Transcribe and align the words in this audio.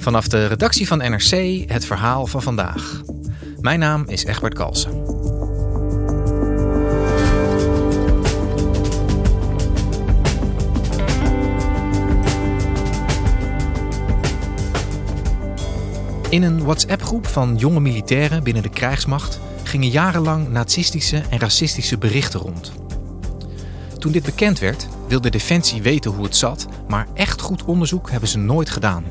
Vanaf 0.00 0.28
de 0.28 0.46
redactie 0.46 0.86
van 0.86 0.98
NRC 0.98 1.64
het 1.70 1.84
verhaal 1.84 2.26
van 2.26 2.42
vandaag. 2.42 3.00
Mijn 3.60 3.78
naam 3.78 4.04
is 4.06 4.24
Egbert 4.24 4.54
Kalsen. 4.54 4.90
In 16.28 16.42
een 16.42 16.62
WhatsApp-groep 16.62 17.26
van 17.26 17.56
jonge 17.56 17.80
militairen 17.80 18.42
binnen 18.42 18.62
de 18.62 18.68
krijgsmacht 18.68 19.40
gingen 19.62 19.88
jarenlang 19.88 20.48
nazistische 20.48 21.22
en 21.30 21.38
racistische 21.38 21.98
berichten 21.98 22.40
rond. 22.40 22.72
Toen 23.98 24.12
dit 24.12 24.22
bekend 24.22 24.58
werd, 24.58 24.88
wilde 25.08 25.30
Defensie 25.30 25.82
weten 25.82 26.10
hoe 26.10 26.24
het 26.24 26.36
zat, 26.36 26.66
maar 26.88 27.06
echt 27.14 27.40
goed 27.40 27.64
onderzoek 27.64 28.10
hebben 28.10 28.28
ze 28.28 28.38
nooit 28.38 28.70
gedaan. 28.70 29.04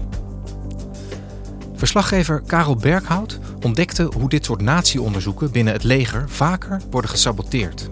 Verslaggever 1.80 2.42
Karel 2.46 2.76
Berghout 2.76 3.40
ontdekte 3.62 4.04
hoe 4.18 4.30
dit 4.30 4.46
soort 4.46 4.62
natieonderzoeken 4.62 5.52
binnen 5.52 5.74
het 5.74 5.84
leger 5.84 6.30
vaker 6.30 6.82
worden 6.90 7.10
gesaboteerd. 7.10 7.90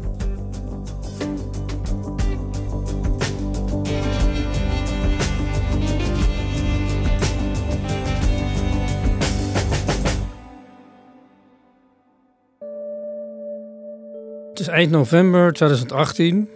Het 14.50 14.60
is 14.60 14.68
eind 14.68 14.92
november 14.92 15.54
2018 15.54 16.50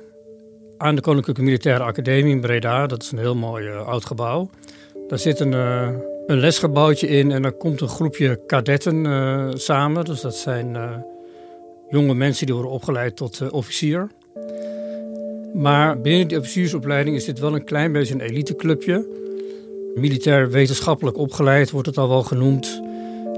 aan 0.77 0.95
de 0.95 1.02
Koninklijke 1.02 1.41
Militaire 1.41 1.83
Academie 1.83 2.33
in 2.33 2.41
Breda. 2.41 2.87
Dat 2.87 3.03
is 3.03 3.11
een 3.11 3.17
heel 3.17 3.35
mooi 3.35 3.67
uh, 3.67 3.87
oud 3.87 4.05
gebouw. 4.05 4.49
Daar 5.07 5.19
zit 5.19 5.39
een, 5.39 5.52
uh, 5.52 5.89
een 6.25 6.39
lesgebouwtje 6.39 7.08
in 7.08 7.31
en 7.31 7.41
daar 7.41 7.52
komt 7.52 7.81
een 7.81 7.88
groepje 7.88 8.45
kadetten 8.45 9.05
uh, 9.05 9.50
samen. 9.53 10.05
Dus 10.05 10.22
dat 10.22 10.36
zijn 10.36 10.77
jonge 11.89 12.14
mensen 12.14 12.45
die 12.45 12.55
worden 12.55 12.73
opgeleid 12.73 13.16
tot 13.16 13.52
officier. 13.52 14.09
Maar 15.53 16.02
binnen 16.02 16.27
die 16.27 16.38
officiersopleiding 16.38 17.16
is 17.16 17.25
dit 17.25 17.39
wel 17.39 17.55
een 17.55 17.64
klein 17.64 17.92
beetje 17.92 18.14
een 18.14 18.22
eliteclubje. 18.22 19.19
Militair 19.95 20.49
wetenschappelijk 20.49 21.17
opgeleid 21.17 21.71
wordt 21.71 21.87
het 21.87 21.98
al 21.98 22.09
wel 22.09 22.23
genoemd. 22.23 22.82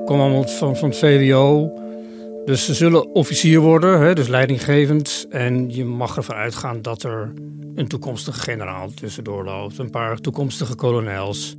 Kom 0.06 0.20
allemaal 0.20 0.48
van, 0.48 0.78
van 0.78 0.90
het 0.90 0.98
VWO. 0.98 1.72
Dus 2.46 2.66
ze 2.66 2.74
zullen 2.74 3.14
officier 3.14 3.60
worden, 3.60 4.00
hè, 4.00 4.14
dus 4.14 4.28
leidinggevend. 4.28 5.26
En 5.30 5.76
je 5.76 5.86
mag 5.86 6.18
ervan 6.18 6.36
uitgaan 6.36 6.82
dat 6.82 7.04
er 7.04 7.34
een 7.76 7.88
toekomstige 7.88 8.40
generaal 8.40 8.90
tussendoor 8.94 9.44
loopt. 9.44 9.78
Een 9.78 9.90
paar 9.90 10.18
toekomstige 10.18 10.76
kolonels. 10.76 11.56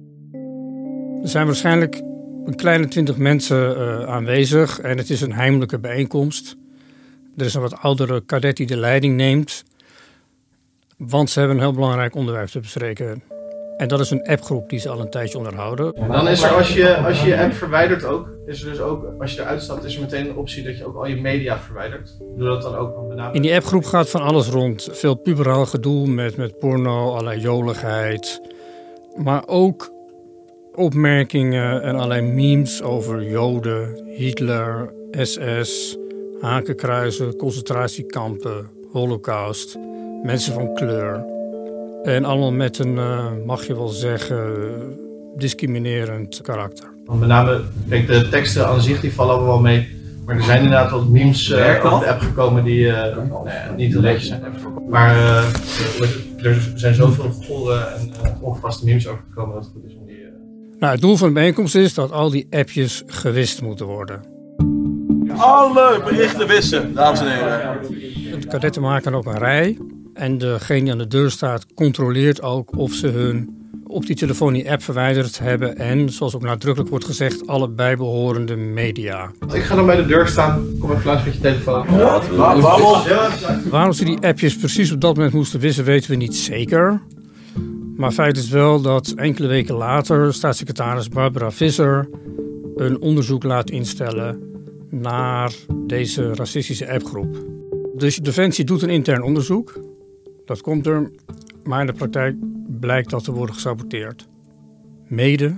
Er 1.24 1.30
zijn 1.30 1.46
waarschijnlijk 1.46 2.02
een 2.44 2.56
kleine 2.56 2.88
twintig 2.88 3.16
mensen 3.16 3.78
uh, 3.78 4.08
aanwezig. 4.08 4.80
En 4.80 4.98
het 4.98 5.10
is 5.10 5.20
een 5.20 5.32
heimelijke 5.32 5.78
bijeenkomst. 5.78 6.56
Er 7.36 7.44
is 7.44 7.54
een 7.54 7.60
wat 7.60 7.76
oudere 7.76 8.20
kadet 8.20 8.56
die 8.56 8.66
de 8.66 8.76
leiding 8.76 9.16
neemt. 9.16 9.64
Want 10.96 11.30
ze 11.30 11.38
hebben 11.38 11.56
een 11.56 11.62
heel 11.62 11.72
belangrijk 11.72 12.14
onderwerp 12.14 12.48
te 12.48 12.60
bespreken. 12.60 13.22
En 13.76 13.88
dat 13.88 14.00
is 14.00 14.10
een 14.10 14.22
appgroep 14.22 14.68
die 14.68 14.78
ze 14.78 14.88
al 14.88 15.00
een 15.00 15.10
tijdje 15.10 15.38
onderhouden. 15.38 15.92
En 15.92 16.08
dan 16.08 16.28
is 16.28 16.42
er 16.42 16.50
als 16.50 16.74
je, 16.74 16.96
als 16.96 17.20
je 17.20 17.28
je 17.28 17.38
app 17.38 17.52
verwijdert 17.52 18.04
ook, 18.04 18.28
is 18.46 18.62
er 18.62 18.70
dus 18.70 18.80
ook, 18.80 19.20
als 19.20 19.34
je 19.34 19.40
eruit 19.40 19.62
stapt, 19.62 19.84
is 19.84 19.94
er 19.94 20.00
meteen 20.00 20.28
een 20.28 20.36
optie 20.36 20.64
dat 20.64 20.78
je 20.78 20.86
ook 20.86 20.96
al 20.96 21.06
je 21.06 21.20
media 21.20 21.58
verwijdert. 21.58 22.18
Doe 22.36 22.48
dat 22.48 22.62
dan 22.62 22.74
ook 22.74 23.12
In 23.32 23.42
die 23.42 23.54
appgroep 23.54 23.84
gaat 23.84 24.10
van 24.10 24.20
alles 24.20 24.48
rond. 24.48 24.88
Veel 24.92 25.14
puberaal 25.14 25.66
gedoe 25.66 26.06
met, 26.08 26.36
met 26.36 26.58
porno, 26.58 27.10
allerlei 27.10 27.40
joligheid. 27.40 28.40
Maar 29.16 29.42
ook 29.46 29.93
opmerkingen 30.74 31.82
en 31.82 31.94
allerlei 31.94 32.22
memes 32.22 32.82
over 32.82 33.30
Joden, 33.30 34.02
Hitler, 34.16 34.92
SS, 35.10 35.96
hakenkruizen, 36.40 37.36
concentratiekampen, 37.36 38.66
holocaust, 38.92 39.78
mensen 40.22 40.54
van 40.54 40.74
kleur. 40.74 41.24
En 42.02 42.24
allemaal 42.24 42.52
met 42.52 42.78
een, 42.78 42.96
uh, 42.96 43.26
mag 43.46 43.66
je 43.66 43.74
wel 43.74 43.88
zeggen, 43.88 44.52
discriminerend 45.36 46.40
karakter. 46.42 46.88
Met 47.18 47.28
name, 47.28 47.60
kijk, 47.88 48.06
de 48.06 48.28
teksten 48.28 48.66
aan 48.66 48.80
zich 48.80 49.00
die 49.00 49.12
vallen 49.12 49.44
wel 49.44 49.60
mee. 49.60 49.88
Maar 50.24 50.36
er 50.36 50.42
zijn 50.42 50.62
inderdaad 50.62 50.90
wat 50.90 51.08
memes 51.08 51.48
uh, 51.48 51.80
op 51.92 52.00
de 52.00 52.06
app 52.06 52.20
gekomen 52.20 52.64
die 52.64 52.78
uh, 52.78 53.16
nou 53.28 53.48
ja, 53.48 53.74
niet 53.76 53.94
leuk 53.94 54.20
zijn. 54.20 54.42
Maar 54.88 55.16
er 56.42 56.72
zijn 56.74 56.94
zoveel 56.94 57.30
gore 57.30 57.74
en 57.74 58.12
ongepaste 58.40 58.84
memes 58.84 59.08
over 59.08 59.22
gekomen 59.28 59.54
dat 59.54 59.64
het 59.64 59.72
goed 59.72 59.84
is 59.84 59.96
om 59.96 60.06
die... 60.06 60.13
Nou, 60.78 60.92
het 60.92 61.00
doel 61.00 61.16
van 61.16 61.28
de 61.28 61.34
bijeenkomst 61.34 61.74
is 61.74 61.94
dat 61.94 62.12
al 62.12 62.30
die 62.30 62.46
appjes 62.50 63.02
gewist 63.06 63.62
moeten 63.62 63.86
worden. 63.86 64.20
Alle 65.36 66.00
berichten 66.04 66.46
wissen, 66.46 66.94
dames 66.94 67.20
en 67.20 67.26
heren. 67.26 67.78
De 68.40 68.46
kadetten 68.46 68.82
maken 68.82 69.14
ook 69.14 69.26
een 69.26 69.38
rij. 69.38 69.78
En 70.14 70.38
degene 70.38 70.82
die 70.82 70.92
aan 70.92 70.98
de 70.98 71.06
deur 71.06 71.30
staat 71.30 71.66
controleert 71.74 72.42
ook 72.42 72.76
of 72.76 72.92
ze 72.92 73.06
hun 73.06 73.62
op 73.86 74.06
die 74.06 74.16
telefoon 74.16 74.52
die 74.52 74.70
app 74.70 74.82
verwijderd 74.82 75.38
hebben. 75.38 75.76
En, 75.76 76.08
zoals 76.08 76.34
ook 76.34 76.42
nadrukkelijk 76.42 76.90
wordt 76.90 77.04
gezegd, 77.04 77.46
alle 77.46 77.68
bijbehorende 77.68 78.56
media. 78.56 79.30
Ik 79.52 79.62
ga 79.62 79.74
dan 79.74 79.86
bij 79.86 79.96
de 79.96 80.06
deur 80.06 80.28
staan, 80.28 80.66
kom 80.78 80.90
even 80.90 81.06
langs 81.06 81.24
met 81.24 81.34
je 81.34 81.40
telefoon. 81.40 81.86
Waarom 83.70 83.92
ze 83.92 84.04
die 84.04 84.18
appjes 84.20 84.56
precies 84.56 84.92
op 84.92 85.00
dat 85.00 85.16
moment 85.16 85.34
moesten 85.34 85.60
wissen, 85.60 85.84
weten 85.84 86.10
we 86.10 86.16
niet 86.16 86.36
zeker. 86.36 87.02
Maar 87.96 88.12
feit 88.12 88.36
is 88.36 88.48
wel 88.48 88.80
dat 88.80 89.12
enkele 89.16 89.48
weken 89.48 89.74
later 89.74 90.34
staatssecretaris 90.34 91.08
Barbara 91.08 91.50
Visser 91.50 92.08
een 92.76 93.00
onderzoek 93.00 93.42
laat 93.42 93.70
instellen 93.70 94.42
naar 94.90 95.52
deze 95.76 96.34
racistische 96.34 96.92
appgroep. 96.92 97.36
Dus 97.96 98.16
Defensie 98.16 98.64
doet 98.64 98.82
een 98.82 98.90
intern 98.90 99.22
onderzoek. 99.22 99.80
Dat 100.44 100.60
komt 100.60 100.86
er, 100.86 101.10
maar 101.64 101.80
in 101.80 101.86
de 101.86 101.92
praktijk 101.92 102.36
blijkt 102.80 103.10
dat 103.10 103.24
te 103.24 103.32
worden 103.32 103.54
gesaboteerd. 103.54 104.28
Mede 105.06 105.56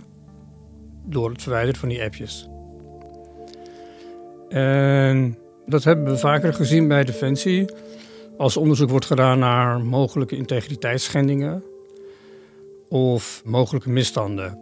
door 1.05 1.31
het 1.31 1.43
verwijderen 1.43 1.81
van 1.81 1.89
die 1.89 2.03
appjes. 2.03 2.49
En 4.49 5.39
dat 5.67 5.85
hebben 5.85 6.05
we 6.05 6.19
vaker 6.19 6.55
gezien 6.55 6.89
bij 6.89 7.05
Defensie. 7.05 7.65
Als 8.37 8.57
onderzoek 8.57 8.91
wordt 8.91 9.07
gedaan 9.07 9.39
naar 9.39 9.81
mogelijke 9.81 10.37
integriteitsschendingen 10.37 11.63
of 12.89 13.43
mogelijke 13.45 13.91
misstanden. 13.91 14.59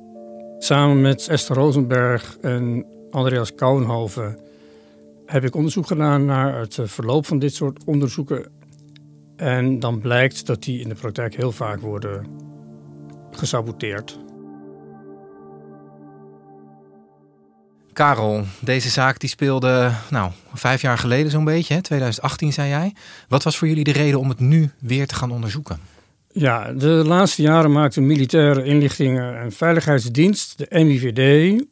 Samen 0.59 1.01
met 1.01 1.29
Esther 1.29 1.57
Rosenberg 1.57 2.37
en 2.41 2.87
Andreas 3.11 3.55
Kouwenhoven 3.55 4.39
heb 5.27 5.45
ik 5.45 5.55
onderzoek 5.55 5.87
gedaan 5.87 6.25
naar 6.25 6.59
het 6.59 6.79
verloop 6.83 7.27
van 7.27 7.39
dit 7.39 7.55
soort 7.55 7.85
onderzoeken 7.85 8.53
en 9.37 9.79
dan 9.79 10.01
blijkt 10.01 10.47
dat 10.47 10.63
die 10.63 10.81
in 10.81 10.89
de 10.89 10.95
praktijk 10.95 11.37
heel 11.37 11.53
vaak 11.53 11.81
worden 11.81 12.27
gesaboteerd. 13.31 14.19
Karel, 17.93 18.45
deze 18.61 18.89
zaak 18.91 19.19
die 19.19 19.29
speelde 19.29 19.93
nou, 20.11 20.31
vijf 20.55 20.81
jaar 20.81 20.99
geleden 20.99 21.31
zo'n 21.31 21.45
beetje, 21.45 21.75
hè? 21.75 21.83
2018 21.83 22.53
zei 22.53 22.69
jij. 22.69 22.95
Wat 23.29 23.43
was 23.43 23.57
voor 23.57 23.69
jullie 23.69 23.85
de 23.85 23.93
reden 23.93 24.21
om 24.21 24.29
het 24.29 24.41
nu 24.41 24.71
weer 24.81 25.07
te 25.07 25.15
gaan 25.15 25.31
onderzoeken? 25.31 25.94
Ja, 26.37 26.73
de 26.73 26.87
laatste 26.89 27.43
jaren 27.43 27.73
maakte 27.73 28.01
Militaire 28.01 28.65
Inlichtingen 28.65 29.39
en 29.41 29.53
Veiligheidsdienst, 29.53 30.59
de 30.59 30.67
MIVD, 30.85 31.65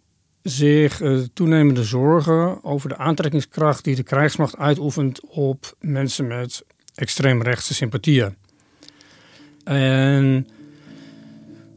zich 0.43 1.00
uh, 1.00 1.19
toenemende 1.35 1.85
zorgen 1.85 2.64
over 2.64 2.88
de 2.88 2.97
aantrekkingskracht 2.97 3.85
die 3.85 3.97
de 3.97 4.03
krijgsmacht 4.03 4.56
uitoefent 4.56 5.20
op 5.29 5.75
mensen 5.81 6.26
met 6.26 6.64
extreemrechtse 6.94 7.75
sympathieën. 7.75 8.35
En 9.64 10.49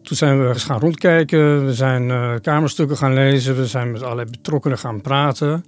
toen 0.02 0.18
zijn 0.18 0.48
we 0.48 0.60
gaan 0.60 0.80
rondkijken, 0.80 1.66
we 1.66 1.74
zijn 1.74 2.10
uh, 2.10 2.34
kamerstukken 2.42 2.98
gaan 2.98 3.14
lezen, 3.14 3.56
we 3.56 3.68
zijn 3.68 3.92
met 3.92 4.02
allerlei 4.02 4.30
betrokkenen 4.30 4.78
gaan 4.78 5.02
praten. 5.02 5.66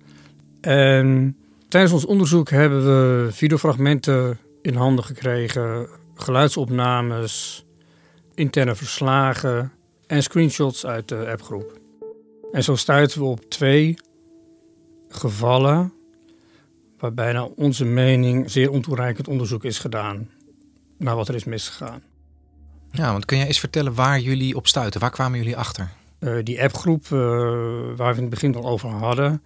En 0.62 1.38
tijdens 1.68 1.94
ons 1.94 2.06
onderzoek 2.06 2.50
hebben 2.50 2.86
we 2.86 3.32
videofragmenten 3.32 4.38
in 4.62 4.76
handen 4.76 5.04
gekregen, 5.04 5.88
geluidsopnames, 6.18 7.66
interne 8.34 8.76
verslagen 8.76 9.72
en 10.08 10.24
screenshots 10.24 10.86
uit 10.86 11.08
de 11.08 11.28
appgroep. 11.32 11.80
En 12.52 12.64
zo 12.64 12.76
stuiten 12.76 13.20
we 13.20 13.26
op 13.26 13.50
twee 13.50 13.98
gevallen 15.10 15.94
waarbij 17.00 17.32
naar 17.32 17.46
onze 17.46 17.86
mening 17.86 18.52
zeer 18.52 18.72
ontoereikend 18.72 19.28
onderzoek 19.28 19.64
is 19.64 19.80
gedaan 19.80 20.30
naar 20.98 21.16
wat 21.16 21.28
er 21.28 21.36
is 21.36 21.44
misgegaan. 21.44 22.02
Ja, 22.92 23.12
want 23.12 23.26
kun 23.26 23.38
jij 23.38 23.48
eens 23.48 23.60
vertellen 23.60 23.94
waar 23.94 24.20
jullie 24.20 24.56
op 24.56 24.68
stuiten? 24.68 25.00
Waar 25.00 25.12
kwamen 25.12 25.38
jullie 25.38 25.58
achter? 25.58 25.90
Uh, 26.20 26.44
die 26.44 26.64
appgroep 26.64 27.06
uh, 27.06 27.20
waar 27.96 28.12
we 28.12 28.16
in 28.16 28.22
het 28.22 28.30
begin 28.30 28.56
al 28.56 28.66
over 28.66 28.90
hadden, 28.90 29.44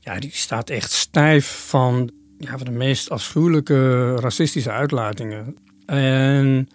ja, 0.00 0.18
die 0.18 0.30
staat 0.32 0.70
echt 0.70 0.92
stijf 0.92 1.66
van, 1.68 2.10
ja, 2.38 2.58
van 2.58 2.66
de 2.66 2.70
meest 2.70 3.10
afschuwelijke 3.10 4.14
racistische 4.16 4.70
uitlatingen. 4.70 5.56
En 5.86 6.68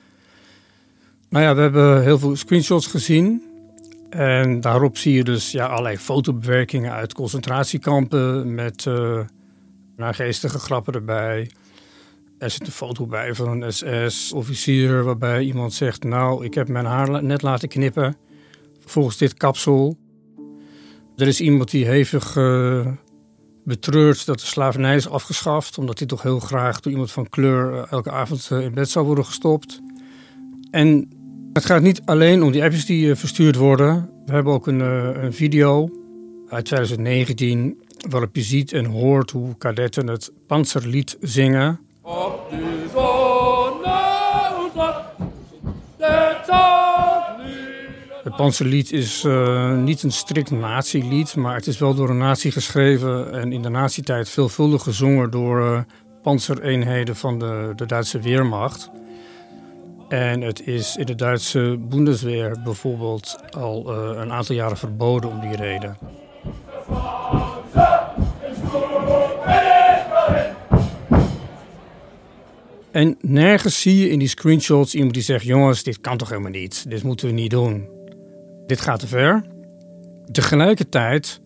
nou 1.30 1.46
ja, 1.46 1.56
we 1.56 1.62
hebben 1.62 2.04
heel 2.04 2.20
veel 2.20 2.36
screenshots 2.36 2.88
gezien. 2.88 3.44
En 4.10 4.62
daarop 4.62 4.98
zie 4.98 5.14
je 5.14 5.24
dus 5.24 5.52
ja, 5.52 5.66
allerlei 5.66 5.98
fotobewerkingen 5.98 6.92
uit 6.92 7.14
concentratiekampen 7.14 8.54
met 8.54 8.86
uh, 8.86 9.20
naargeestige 9.98 10.60
grappen 10.60 10.94
erbij. 10.94 11.52
Er 12.38 12.50
zit 12.50 12.66
een 12.66 12.74
foto 12.74 13.06
bij 13.06 13.36
van 13.36 13.62
een 13.62 13.74
SS-officier 13.74 15.04
waarbij 15.04 15.44
iemand 15.44 15.74
zegt: 15.74 16.04
Nou, 16.04 16.46
ik 16.46 16.54
heb 16.54 16.68
mijn 16.68 16.86
haar 16.86 17.24
net 17.24 17.42
laten 17.42 17.70
knippen 17.70 18.16
volgens 18.86 19.18
dit 19.18 19.34
kapsel. 19.34 19.98
Er 21.18 21.28
is 21.28 21.42
iemand 21.42 21.72
die 21.72 21.86
hevig 21.86 22.36
uh, 22.36 22.88
betreurt 23.64 24.26
dat 24.26 24.40
de 24.40 24.46
slavernij 24.46 24.96
is 24.96 25.10
afgeschaft, 25.10 25.78
omdat 25.78 26.00
hij 26.00 26.08
toch 26.08 26.22
heel 26.22 26.40
graag 26.40 26.80
door 26.80 26.92
iemand 26.92 27.12
van 27.12 27.30
kleur 27.30 27.74
uh, 27.74 27.92
elke 27.92 28.12
avond 28.12 28.50
uh, 28.52 28.60
in 28.60 28.74
bed 28.74 28.90
zou 28.90 29.06
worden 29.06 29.26
gestopt. 29.26 29.82
En 30.72 31.10
het 31.54 31.66
gaat 31.66 31.82
niet 31.82 32.02
alleen 32.06 32.44
om 32.44 32.52
die 32.52 32.64
appjes 32.64 32.86
die 32.86 33.16
verstuurd 33.16 33.56
worden. 33.56 34.10
We 34.26 34.34
hebben 34.34 34.54
ook 34.54 34.68
een, 34.68 34.80
een 35.24 35.34
video 35.34 35.90
uit 36.48 36.66
2019 36.66 37.84
waarop 38.10 38.36
je 38.36 38.42
ziet 38.42 38.72
en 38.72 38.86
hoort 38.86 39.32
hoe 39.32 39.58
kadetten 39.58 40.08
het 40.08 40.32
panzerlied 40.48 41.18
zingen. 41.20 41.80
Op 42.02 42.48
de 42.50 42.90
Het 48.34 48.42
Panzerlied 48.42 48.92
is 48.92 49.24
uh, 49.24 49.78
niet 49.78 50.04
een 50.04 50.12
strikt 50.12 50.52
nazi-lied, 50.52 51.36
maar 51.36 51.56
het 51.56 51.68
is 51.68 51.78
wel 51.78 51.94
door 51.94 52.10
een 52.10 52.18
nazi 52.18 52.52
geschreven 52.52 53.34
en 53.34 53.52
in 53.52 53.62
de 53.62 53.70
nazi-tijd 53.70 54.30
veelvuldig 54.30 54.84
gezongen 54.84 55.32
door 55.32 55.60
uh, 55.60 55.80
panzereenheden 56.22 57.16
van 57.16 57.40
de, 57.40 57.74
de 57.76 57.86
Duitse 57.86 58.20
Weermacht. 58.20 58.90
En 60.10 60.42
het 60.42 60.68
is 60.68 60.96
in 60.96 61.06
de 61.06 61.16
Duitse 61.16 61.78
Bundeswehr 61.80 62.62
bijvoorbeeld 62.64 63.40
al 63.52 63.94
uh, 63.94 64.20
een 64.22 64.32
aantal 64.32 64.56
jaren 64.56 64.78
verboden 64.78 65.30
om 65.30 65.40
die 65.40 65.56
reden. 65.56 65.98
En 72.92 73.18
nergens 73.22 73.82
zie 73.82 73.98
je 73.98 74.10
in 74.10 74.20
die 74.20 74.28
screenshots 74.28 74.96
iemand 74.96 75.14
die 75.14 75.24
zegt: 75.24 75.46
Jongens, 75.46 75.84
dit 75.84 76.02
kan 76.02 76.18
toch 76.18 76.30
helemaal 76.30 76.52
niet? 76.52 76.86
Dit 76.90 77.04
moeten 77.04 77.28
we 77.28 77.34
niet 77.34 77.52
doen. 77.52 77.93
Dit 78.74 78.82
gaat 78.82 79.00
te 79.00 79.08
ver. 79.08 79.44
Tegelijkertijd 80.32 81.40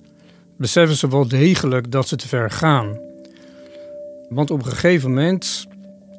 beseffen 0.57 0.97
ze 0.97 1.09
wel 1.09 1.27
degelijk 1.27 1.91
dat 1.91 2.07
ze 2.07 2.15
te 2.15 2.27
ver 2.27 2.51
gaan. 2.51 2.99
Want 4.29 4.51
op 4.51 4.59
een 4.59 4.71
gegeven 4.71 5.09
moment 5.09 5.67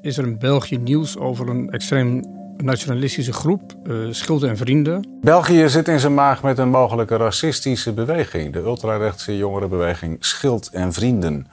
is 0.01 0.19
er 0.19 0.25
in 0.25 0.39
België 0.39 0.79
nieuws 0.79 1.19
over 1.19 1.49
een 1.49 1.71
extreem 1.71 2.25
nationalistische 2.57 3.33
groep, 3.33 3.75
uh, 3.87 4.43
en 4.43 4.57
Vrienden. 4.57 5.19
België 5.21 5.69
zit 5.69 5.89
in 5.89 6.01
zijn 6.01 6.15
maag 6.15 6.43
met 6.43 6.59
een 6.59 6.71
mogelijke 6.71 7.17
racistische 7.17 7.93
beweging. 7.93 8.53
De 8.53 8.61
ultrarechtse 8.61 9.37
jongerenbeweging 9.37 10.17
Schild 10.25 10.71
en 10.71 10.93
Vrienden. 10.93 11.47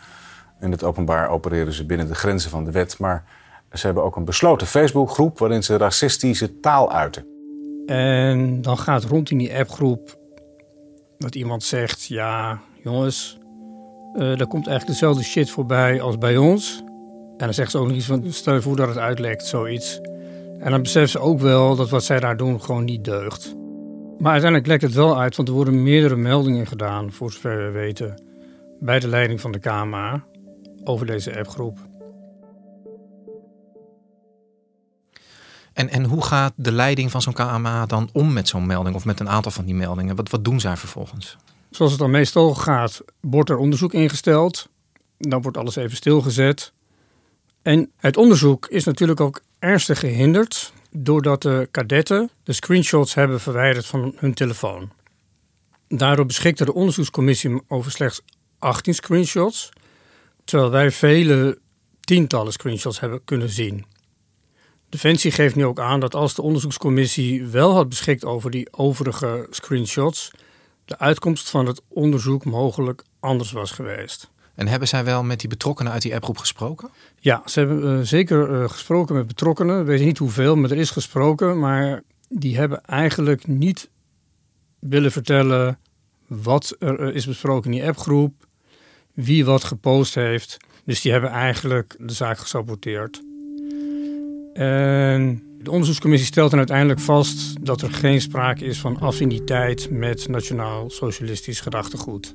In 0.59 0.71
het 0.71 0.83
openbaar 0.83 1.29
opereren 1.29 1.73
ze 1.73 1.85
binnen 1.85 2.07
de 2.07 2.15
grenzen 2.15 2.49
van 2.49 2.63
de 2.63 2.71
wet, 2.71 2.99
maar 2.99 3.23
ze 3.73 3.85
hebben 3.85 4.03
ook 4.03 4.15
een 4.15 4.25
besloten 4.25 4.67
Facebookgroep 4.67 5.39
waarin 5.39 5.63
ze 5.63 5.77
racistische 5.77 6.59
taal 6.59 6.91
uiten. 6.91 7.34
En 7.85 8.61
dan 8.61 8.77
gaat 8.77 9.03
rond 9.03 9.31
in 9.31 9.37
die 9.37 9.57
appgroep 9.57 10.17
dat 11.17 11.35
iemand 11.35 11.63
zegt: 11.63 12.05
Ja, 12.05 12.61
jongens, 12.83 13.37
uh, 14.15 14.39
er 14.39 14.47
komt 14.47 14.67
eigenlijk 14.67 14.99
dezelfde 14.99 15.23
shit 15.23 15.49
voorbij 15.49 16.01
als 16.01 16.17
bij 16.17 16.37
ons. 16.37 16.83
En 17.37 17.45
dan 17.45 17.53
zegt 17.53 17.71
ze 17.71 17.77
ook 17.77 17.87
nog 17.87 17.95
iets 17.95 18.05
van: 18.05 18.31
Stel 18.31 18.53
je 18.53 18.61
voor 18.61 18.75
dat 18.75 18.87
het 18.87 18.97
uitlekt, 18.97 19.45
zoiets. 19.45 19.99
En 20.59 20.71
dan 20.71 20.81
beseffen 20.81 21.11
ze 21.11 21.19
ook 21.19 21.39
wel 21.39 21.75
dat 21.75 21.89
wat 21.89 22.03
zij 22.03 22.19
daar 22.19 22.37
doen 22.37 22.61
gewoon 22.61 22.83
niet 22.83 23.03
deugt. 23.03 23.55
Maar 24.17 24.31
uiteindelijk 24.31 24.69
lekt 24.69 24.81
het 24.81 24.93
wel 24.93 25.19
uit, 25.19 25.35
want 25.35 25.47
er 25.47 25.53
worden 25.53 25.83
meerdere 25.83 26.15
meldingen 26.15 26.67
gedaan, 26.67 27.11
voor 27.11 27.31
zover 27.31 27.57
we 27.57 27.71
weten, 27.71 28.23
bij 28.79 28.99
de 28.99 29.07
leiding 29.07 29.41
van 29.41 29.51
de 29.51 29.59
KMA 29.59 30.25
over 30.83 31.05
deze 31.05 31.37
appgroep. 31.37 31.77
En, 35.75 35.89
en 35.89 36.03
hoe 36.03 36.23
gaat 36.23 36.53
de 36.55 36.71
leiding 36.71 37.11
van 37.11 37.21
zo'n 37.21 37.33
KMA 37.33 37.85
dan 37.85 38.09
om 38.13 38.33
met 38.33 38.47
zo'n 38.47 38.65
melding 38.65 38.95
of 38.95 39.05
met 39.05 39.19
een 39.19 39.29
aantal 39.29 39.51
van 39.51 39.65
die 39.65 39.75
meldingen? 39.75 40.15
Wat, 40.15 40.29
wat 40.29 40.45
doen 40.45 40.59
zij 40.59 40.77
vervolgens? 40.77 41.37
Zoals 41.69 41.91
het 41.91 42.01
dan 42.01 42.11
meestal 42.11 42.53
gaat, 42.53 43.01
wordt 43.19 43.49
er 43.49 43.57
onderzoek 43.57 43.93
ingesteld. 43.93 44.69
Dan 45.17 45.41
wordt 45.41 45.57
alles 45.57 45.75
even 45.75 45.97
stilgezet. 45.97 46.73
En 47.61 47.91
het 47.97 48.17
onderzoek 48.17 48.67
is 48.67 48.83
natuurlijk 48.83 49.19
ook 49.19 49.41
ernstig 49.59 49.99
gehinderd 49.99 50.73
doordat 50.91 51.41
de 51.41 51.67
kadetten 51.71 52.29
de 52.43 52.53
screenshots 52.53 53.13
hebben 53.13 53.39
verwijderd 53.39 53.85
van 53.85 54.13
hun 54.15 54.33
telefoon. 54.33 54.91
Daardoor 55.87 56.25
beschikte 56.25 56.65
de 56.65 56.73
onderzoekscommissie 56.73 57.61
over 57.67 57.91
slechts 57.91 58.21
18 58.59 58.93
screenshots, 58.93 59.69
terwijl 60.43 60.71
wij 60.71 60.91
vele 60.91 61.59
tientallen 61.99 62.53
screenshots 62.53 62.99
hebben 62.99 63.23
kunnen 63.23 63.49
zien. 63.49 63.85
Defensie 64.95 65.31
geeft 65.31 65.55
nu 65.55 65.65
ook 65.65 65.79
aan 65.79 65.99
dat 65.99 66.15
als 66.15 66.33
de 66.33 66.41
onderzoekscommissie 66.41 67.45
wel 67.45 67.73
had 67.73 67.89
beschikt 67.89 68.25
over 68.25 68.51
die 68.51 68.67
overige 68.73 69.47
screenshots, 69.49 70.31
de 70.85 70.99
uitkomst 70.99 71.49
van 71.49 71.65
het 71.65 71.81
onderzoek 71.87 72.45
mogelijk 72.45 73.03
anders 73.19 73.51
was 73.51 73.71
geweest. 73.71 74.29
En 74.53 74.67
hebben 74.67 74.87
zij 74.87 75.03
wel 75.03 75.23
met 75.23 75.39
die 75.39 75.49
betrokkenen 75.49 75.91
uit 75.91 76.01
die 76.01 76.15
appgroep 76.15 76.37
gesproken? 76.37 76.89
Ja, 77.19 77.41
ze 77.45 77.59
hebben 77.59 77.97
uh, 77.97 78.05
zeker 78.05 78.61
uh, 78.61 78.69
gesproken 78.69 79.15
met 79.15 79.27
betrokkenen. 79.27 79.77
We 79.77 79.83
weten 79.83 80.05
niet 80.05 80.17
hoeveel, 80.17 80.55
maar 80.55 80.71
er 80.71 80.77
is 80.77 80.91
gesproken. 80.91 81.59
Maar 81.59 82.01
die 82.29 82.57
hebben 82.57 82.83
eigenlijk 82.85 83.47
niet 83.47 83.89
willen 84.79 85.11
vertellen 85.11 85.79
wat 86.27 86.75
er 86.79 86.99
uh, 86.99 87.15
is 87.15 87.25
besproken 87.25 87.71
in 87.71 87.77
die 87.77 87.87
appgroep, 87.87 88.33
wie 89.13 89.45
wat 89.45 89.63
gepost 89.63 90.15
heeft. 90.15 90.57
Dus 90.85 91.01
die 91.01 91.11
hebben 91.11 91.29
eigenlijk 91.29 91.95
de 91.99 92.13
zaak 92.13 92.37
gesaboteerd. 92.37 93.23
En 94.55 95.43
de 95.59 95.71
onderzoekscommissie 95.71 96.27
stelt 96.27 96.49
dan 96.49 96.59
uiteindelijk 96.59 96.99
vast 96.99 97.65
dat 97.65 97.81
er 97.81 97.91
geen 97.91 98.21
sprake 98.21 98.65
is 98.65 98.79
van 98.79 98.99
affiniteit 98.99 99.89
met 99.91 100.27
nationaal 100.27 100.89
socialistisch 100.89 101.59
gedachtegoed. 101.59 102.33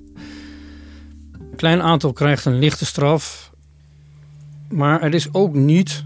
Een 1.32 1.56
klein 1.56 1.82
aantal 1.82 2.12
krijgt 2.12 2.44
een 2.44 2.58
lichte 2.58 2.86
straf, 2.86 3.52
maar 4.68 5.02
er 5.02 5.14
is 5.14 5.34
ook 5.34 5.54
niet 5.54 6.04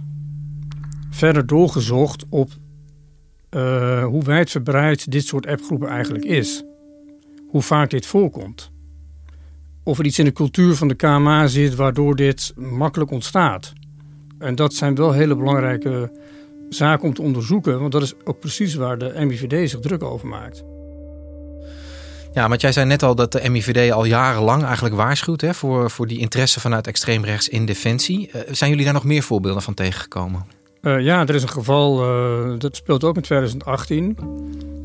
verder 1.10 1.46
doorgezocht 1.46 2.24
op 2.28 2.50
uh, 3.50 4.04
hoe 4.04 4.22
wijdverbreid 4.22 5.10
dit 5.10 5.26
soort 5.26 5.46
appgroepen 5.46 5.88
eigenlijk 5.88 6.24
is. 6.24 6.64
Hoe 7.48 7.62
vaak 7.62 7.90
dit 7.90 8.06
voorkomt. 8.06 8.70
Of 9.82 9.98
er 9.98 10.06
iets 10.06 10.18
in 10.18 10.24
de 10.24 10.32
cultuur 10.32 10.74
van 10.74 10.88
de 10.88 10.94
KMA 10.94 11.46
zit 11.46 11.74
waardoor 11.74 12.16
dit 12.16 12.52
makkelijk 12.56 13.10
ontstaat. 13.10 13.72
En 14.44 14.54
dat 14.54 14.74
zijn 14.74 14.94
wel 14.94 15.12
hele 15.12 15.36
belangrijke 15.36 16.10
zaken 16.68 17.08
om 17.08 17.14
te 17.14 17.22
onderzoeken, 17.22 17.80
want 17.80 17.92
dat 17.92 18.02
is 18.02 18.14
ook 18.24 18.40
precies 18.40 18.74
waar 18.74 18.98
de 18.98 19.12
MIVD 19.18 19.70
zich 19.70 19.80
druk 19.80 20.02
over 20.02 20.28
maakt. 20.28 20.64
Ja, 22.32 22.48
want 22.48 22.60
jij 22.60 22.72
zei 22.72 22.86
net 22.86 23.02
al 23.02 23.14
dat 23.14 23.32
de 23.32 23.50
MIVD 23.50 23.92
al 23.92 24.04
jarenlang 24.04 24.62
eigenlijk 24.62 24.94
waarschuwt 24.94 25.40
hè, 25.40 25.54
voor, 25.54 25.90
voor 25.90 26.06
die 26.06 26.18
interesse 26.18 26.60
vanuit 26.60 26.86
extreemrechts 26.86 27.48
in 27.48 27.66
defensie. 27.66 28.30
Uh, 28.34 28.42
zijn 28.50 28.70
jullie 28.70 28.84
daar 28.84 28.94
nog 28.94 29.04
meer 29.04 29.22
voorbeelden 29.22 29.62
van 29.62 29.74
tegengekomen? 29.74 30.46
Uh, 30.82 31.00
ja, 31.00 31.26
er 31.26 31.34
is 31.34 31.42
een 31.42 31.48
geval, 31.48 32.02
uh, 32.02 32.58
dat 32.58 32.76
speelt 32.76 33.04
ook 33.04 33.16
in 33.16 33.22
2018, 33.22 34.16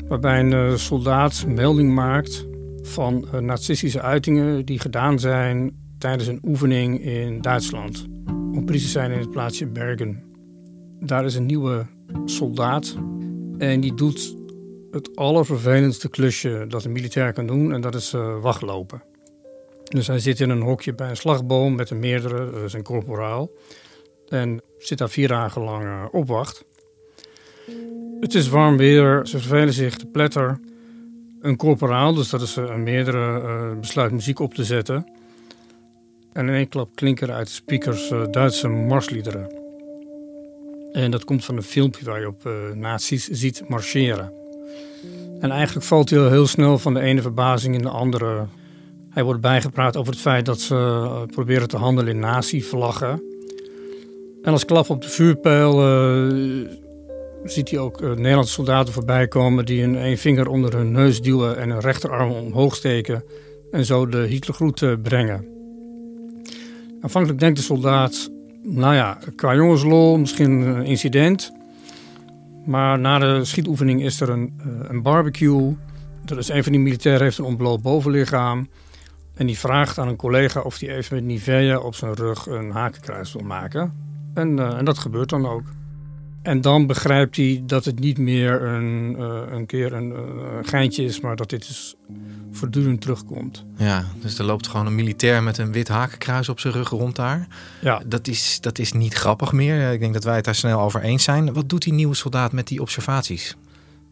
waarbij 0.08 0.40
een 0.40 0.78
soldaat 0.78 1.44
melding 1.46 1.94
maakt 1.94 2.46
van 2.82 3.26
nazistische 3.40 4.00
uitingen 4.00 4.64
die 4.64 4.78
gedaan 4.78 5.18
zijn 5.18 5.76
tijdens 5.98 6.28
een 6.28 6.40
oefening 6.42 7.04
in 7.04 7.40
Duitsland. 7.40 8.06
Om 8.52 8.64
precies 8.64 8.84
te 8.84 8.90
zijn 8.90 9.10
in 9.10 9.18
het 9.18 9.30
plaatsje 9.30 9.66
Bergen. 9.66 10.22
Daar 11.00 11.24
is 11.24 11.34
een 11.34 11.46
nieuwe 11.46 11.86
soldaat 12.24 12.96
en 13.58 13.80
die 13.80 13.94
doet 13.94 14.36
het 14.90 15.16
allervervelendste 15.16 16.08
klusje 16.08 16.64
dat 16.68 16.84
een 16.84 16.92
militair 16.92 17.32
kan 17.32 17.46
doen 17.46 17.72
en 17.72 17.80
dat 17.80 17.94
is 17.94 18.12
uh, 18.12 18.40
wachtlopen. 18.40 19.02
Dus 19.84 20.06
hij 20.06 20.18
zit 20.18 20.40
in 20.40 20.50
een 20.50 20.60
hokje 20.60 20.94
bij 20.94 21.08
een 21.08 21.16
slagboom 21.16 21.74
met 21.74 21.90
een 21.90 21.98
meerdere, 21.98 22.50
uh, 22.50 22.58
zijn 22.66 22.82
corporaal. 22.82 23.50
En 24.28 24.60
zit 24.78 24.98
daar 24.98 25.10
vier 25.10 25.28
dagen 25.28 25.62
lang 25.62 25.84
uh, 25.84 26.04
op 26.10 26.28
wacht. 26.28 26.64
Het 28.20 28.34
is 28.34 28.48
warm 28.48 28.76
weer, 28.76 29.26
ze 29.26 29.38
vervelen 29.38 29.74
zich 29.74 29.96
te 29.96 30.06
pletter. 30.06 30.60
Een 31.40 31.56
corporaal, 31.56 32.14
dus 32.14 32.30
dat 32.30 32.42
is 32.42 32.56
een 32.56 32.82
meerdere, 32.82 33.76
besluit 33.76 34.12
muziek 34.12 34.38
op 34.38 34.54
te 34.54 34.64
zetten. 34.64 35.19
En 36.32 36.48
in 36.48 36.54
één 36.54 36.68
klap 36.68 36.88
klinken 36.94 37.30
uit 37.30 37.48
speakers 37.48 38.12
Duitse 38.30 38.68
marsliederen. 38.68 39.58
En 40.92 41.10
dat 41.10 41.24
komt 41.24 41.44
van 41.44 41.56
een 41.56 41.62
filmpje 41.62 42.04
waar 42.04 42.20
je 42.20 42.26
op 42.26 42.46
uh, 42.46 42.52
nazi's 42.74 43.28
ziet 43.28 43.68
marcheren. 43.68 44.32
En 45.40 45.50
eigenlijk 45.50 45.86
valt 45.86 46.10
hij 46.10 46.28
heel 46.28 46.46
snel 46.46 46.78
van 46.78 46.94
de 46.94 47.00
ene 47.00 47.22
verbazing 47.22 47.74
in 47.74 47.82
de 47.82 47.88
andere. 47.88 48.46
Hij 49.10 49.24
wordt 49.24 49.40
bijgepraat 49.40 49.96
over 49.96 50.12
het 50.12 50.22
feit 50.22 50.46
dat 50.46 50.60
ze 50.60 50.74
uh, 50.74 51.22
proberen 51.26 51.68
te 51.68 51.76
handelen 51.76 52.14
in 52.14 52.20
nazi-vlaggen. 52.20 53.22
En 54.42 54.52
als 54.52 54.64
klap 54.64 54.90
op 54.90 55.02
de 55.02 55.08
vuurpijl 55.08 55.72
ziet 57.44 57.70
hij 57.70 57.78
ook 57.78 58.00
Nederlandse 58.00 58.52
soldaten 58.52 58.92
voorbij 58.92 59.28
komen 59.28 59.64
die 59.64 59.82
een 59.82 59.96
één 59.96 60.18
vinger 60.18 60.48
onder 60.48 60.76
hun 60.76 60.92
neus 60.92 61.20
duwen 61.20 61.56
en 61.56 61.70
een 61.70 61.80
rechterarm 61.80 62.30
omhoog 62.30 62.74
steken 62.74 63.24
en 63.70 63.84
zo 63.84 64.06
de 64.06 64.18
Hitlergroet 64.18 65.02
brengen. 65.02 65.59
Aanvankelijk 67.00 67.40
denkt 67.40 67.56
de 67.56 67.64
soldaat 67.64 68.30
nou 68.62 68.94
ja, 68.94 69.18
qua 69.36 69.54
jongenslol 69.54 70.18
misschien 70.18 70.50
een 70.50 70.84
incident. 70.84 71.52
Maar 72.64 72.98
na 72.98 73.18
de 73.18 73.44
schietoefening 73.44 74.02
is 74.02 74.20
er 74.20 74.28
een, 74.28 74.60
uh, 74.66 74.72
een 74.88 75.02
barbecue. 75.02 75.76
Er 76.26 76.38
is 76.38 76.48
een 76.48 76.62
van 76.62 76.72
die 76.72 76.80
militairen 76.80 77.22
heeft 77.22 77.38
een 77.38 77.44
ontbloot 77.44 77.82
bovenlichaam. 77.82 78.68
En 79.34 79.46
die 79.46 79.58
vraagt 79.58 79.98
aan 79.98 80.08
een 80.08 80.16
collega 80.16 80.60
of 80.60 80.78
hij 80.78 80.96
even 80.96 81.14
met 81.14 81.24
Nivea 81.24 81.78
op 81.78 81.94
zijn 81.94 82.14
rug 82.14 82.46
een 82.46 82.70
hakenkruis 82.70 83.32
wil 83.32 83.42
maken. 83.42 83.92
En, 84.34 84.76
en 84.76 84.84
dat 84.84 84.98
gebeurt 84.98 85.28
dan 85.28 85.46
ook. 85.46 85.62
En 86.42 86.60
dan 86.60 86.86
begrijpt 86.86 87.36
hij 87.36 87.62
dat 87.66 87.84
het 87.84 87.98
niet 87.98 88.18
meer 88.18 88.62
een, 88.62 89.16
uh, 89.18 89.40
een 89.50 89.66
keer 89.66 89.92
een, 89.92 90.10
een 90.56 90.64
geintje 90.64 91.04
is, 91.04 91.20
maar 91.20 91.36
dat 91.36 91.50
dit 91.50 91.66
dus 91.66 91.94
voortdurend 92.52 93.00
terugkomt. 93.00 93.64
Ja, 93.76 94.04
dus 94.20 94.38
er 94.38 94.44
loopt 94.44 94.66
gewoon 94.66 94.86
een 94.86 94.94
militair 94.94 95.42
met 95.42 95.58
een 95.58 95.72
wit 95.72 95.88
hakenkruis 95.88 96.48
op 96.48 96.60
zijn 96.60 96.72
rug 96.72 96.88
rond 96.88 97.16
daar. 97.16 97.46
Ja. 97.80 98.02
Dat 98.06 98.28
is, 98.28 98.60
dat 98.60 98.78
is 98.78 98.92
niet 98.92 99.14
grappig 99.14 99.52
meer. 99.52 99.92
Ik 99.92 100.00
denk 100.00 100.14
dat 100.14 100.24
wij 100.24 100.36
het 100.36 100.44
daar 100.44 100.54
snel 100.54 100.80
over 100.80 101.00
eens 101.00 101.24
zijn. 101.24 101.52
Wat 101.52 101.68
doet 101.68 101.82
die 101.82 101.92
nieuwe 101.92 102.14
soldaat 102.14 102.52
met 102.52 102.68
die 102.68 102.80
observaties? 102.80 103.56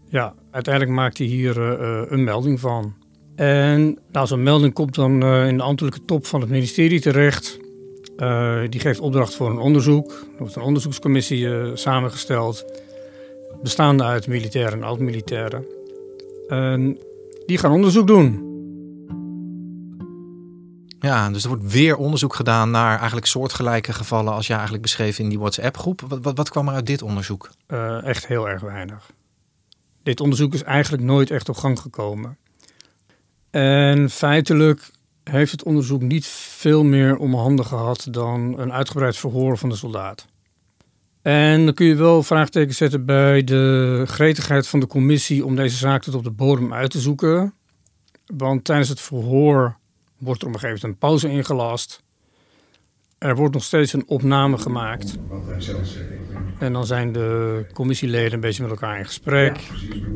Ja, 0.09 0.35
uiteindelijk 0.51 0.95
maakt 0.95 1.19
hij 1.19 1.27
hier 1.27 1.81
uh, 1.81 2.03
een 2.09 2.25
melding 2.25 2.61
van. 2.61 2.95
En 3.35 3.99
nou, 4.13 4.27
zo'n 4.27 4.43
melding 4.43 4.73
komt 4.73 4.95
dan 4.95 5.25
in 5.25 5.57
de 5.57 5.63
ambtelijke 5.63 6.05
top 6.05 6.27
van 6.27 6.41
het 6.41 6.51
ministerie 6.51 7.01
terecht. 7.01 7.59
Uh, 8.23 8.61
die 8.69 8.81
geeft 8.81 9.01
opdracht 9.01 9.35
voor 9.35 9.51
een 9.51 9.59
onderzoek. 9.59 10.11
Er 10.11 10.39
wordt 10.39 10.57
een 10.57 10.63
onderzoekscommissie 10.63 11.77
samengesteld. 11.77 12.65
Bestaande 13.63 14.05
uit 14.05 14.27
militairen 14.27 14.73
en 14.73 14.85
oud-militairen. 14.85 15.65
En 16.49 16.99
die 17.47 17.59
gaan 17.59 17.73
onderzoek 17.73 18.07
doen. 18.07 18.47
Ja, 21.01 21.31
dus 21.31 21.43
er 21.43 21.49
wordt 21.49 21.73
weer 21.73 21.97
onderzoek 21.97 22.35
gedaan 22.35 22.71
naar 22.71 22.97
eigenlijk 22.97 23.27
soortgelijke 23.27 23.93
gevallen 23.93 24.33
als 24.33 24.47
jij 24.47 24.55
eigenlijk 24.55 24.85
beschreef 24.85 25.19
in 25.19 25.29
die 25.29 25.39
WhatsApp-groep. 25.39 26.01
Wat, 26.01 26.19
wat, 26.23 26.37
wat, 26.37 26.51
kwam 26.51 26.69
er 26.69 26.75
uit 26.75 26.87
dit 26.87 27.03
onderzoek? 27.03 27.51
Uh, 27.69 28.07
echt 28.07 28.27
heel 28.27 28.49
erg 28.49 28.63
weinig. 28.63 29.11
Dit 30.03 30.21
onderzoek 30.21 30.55
is 30.55 30.63
eigenlijk 30.63 31.03
nooit 31.03 31.31
echt 31.31 31.49
op 31.49 31.57
gang 31.57 31.81
gekomen. 31.81 32.37
En 33.51 34.11
feitelijk 34.11 34.91
heeft 35.31 35.53
het 35.53 35.63
onderzoek 35.63 36.03
niet 36.03 36.27
veel 36.27 36.85
meer 36.85 37.17
om 37.17 37.35
handen 37.35 37.65
gehad 37.65 38.09
dan 38.11 38.59
een 38.59 38.73
uitgebreid 38.73 39.17
verhoor 39.17 39.59
van 39.59 39.69
de 39.69 39.77
soldaat. 39.77 40.27
En 41.23 41.65
dan 41.65 41.75
kun 41.75 41.87
je 41.87 41.95
wel 41.95 42.23
vraagtekens 42.23 42.77
zetten 42.77 43.05
bij 43.05 43.45
de 43.45 44.03
gretigheid 44.07 44.69
van 44.69 44.81
de 44.81 44.87
commissie 44.87 45.45
om 45.45 45.57
deze 45.57 45.77
zaak 45.77 46.03
tot 46.03 46.15
op 46.15 46.25
de 46.25 46.31
bodem 46.31 46.75
uit 46.75 46.91
te 46.91 47.01
zoeken. 47.01 47.55
Want 48.27 48.65
tijdens 48.65 48.89
het 48.89 49.01
verhoor 49.01 49.77
wordt 50.19 50.43
er 50.43 50.49
op 50.49 50.55
een 50.55 50.61
gegeven 50.61 50.81
moment 50.81 50.83
een 50.85 51.09
pauze 51.09 51.29
ingelast. 51.29 52.03
Er 53.19 53.37
wordt 53.37 53.55
nog 53.55 53.65
steeds 53.65 53.93
een 53.93 54.09
opname 54.09 54.59
gemaakt. 54.59 55.19
En 56.59 56.73
dan 56.73 56.87
zijn 56.87 57.13
de 57.13 57.67
commissieleden 57.73 58.33
een 58.33 58.41
beetje 58.41 58.63
met 58.63 58.71
elkaar 58.71 58.99
in 58.99 59.07
gesprek. 59.07 59.59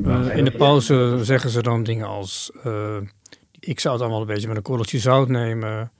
Uh, 0.07 0.37
in 0.37 0.45
de 0.45 0.51
pauze 0.51 1.19
zeggen 1.23 1.51
ze 1.51 1.63
dan 1.63 1.83
dingen 1.83 2.07
als: 2.07 2.51
uh, 2.67 2.97
Ik 3.65 3.81
zou 3.81 3.95
het 3.95 4.03
allemaal 4.03 4.21
een 4.21 4.27
beetje 4.27 4.49
met 4.49 4.57
een 4.57 4.63
korreltje 4.63 4.99
zout 4.99 5.29
nemen. 5.29 5.93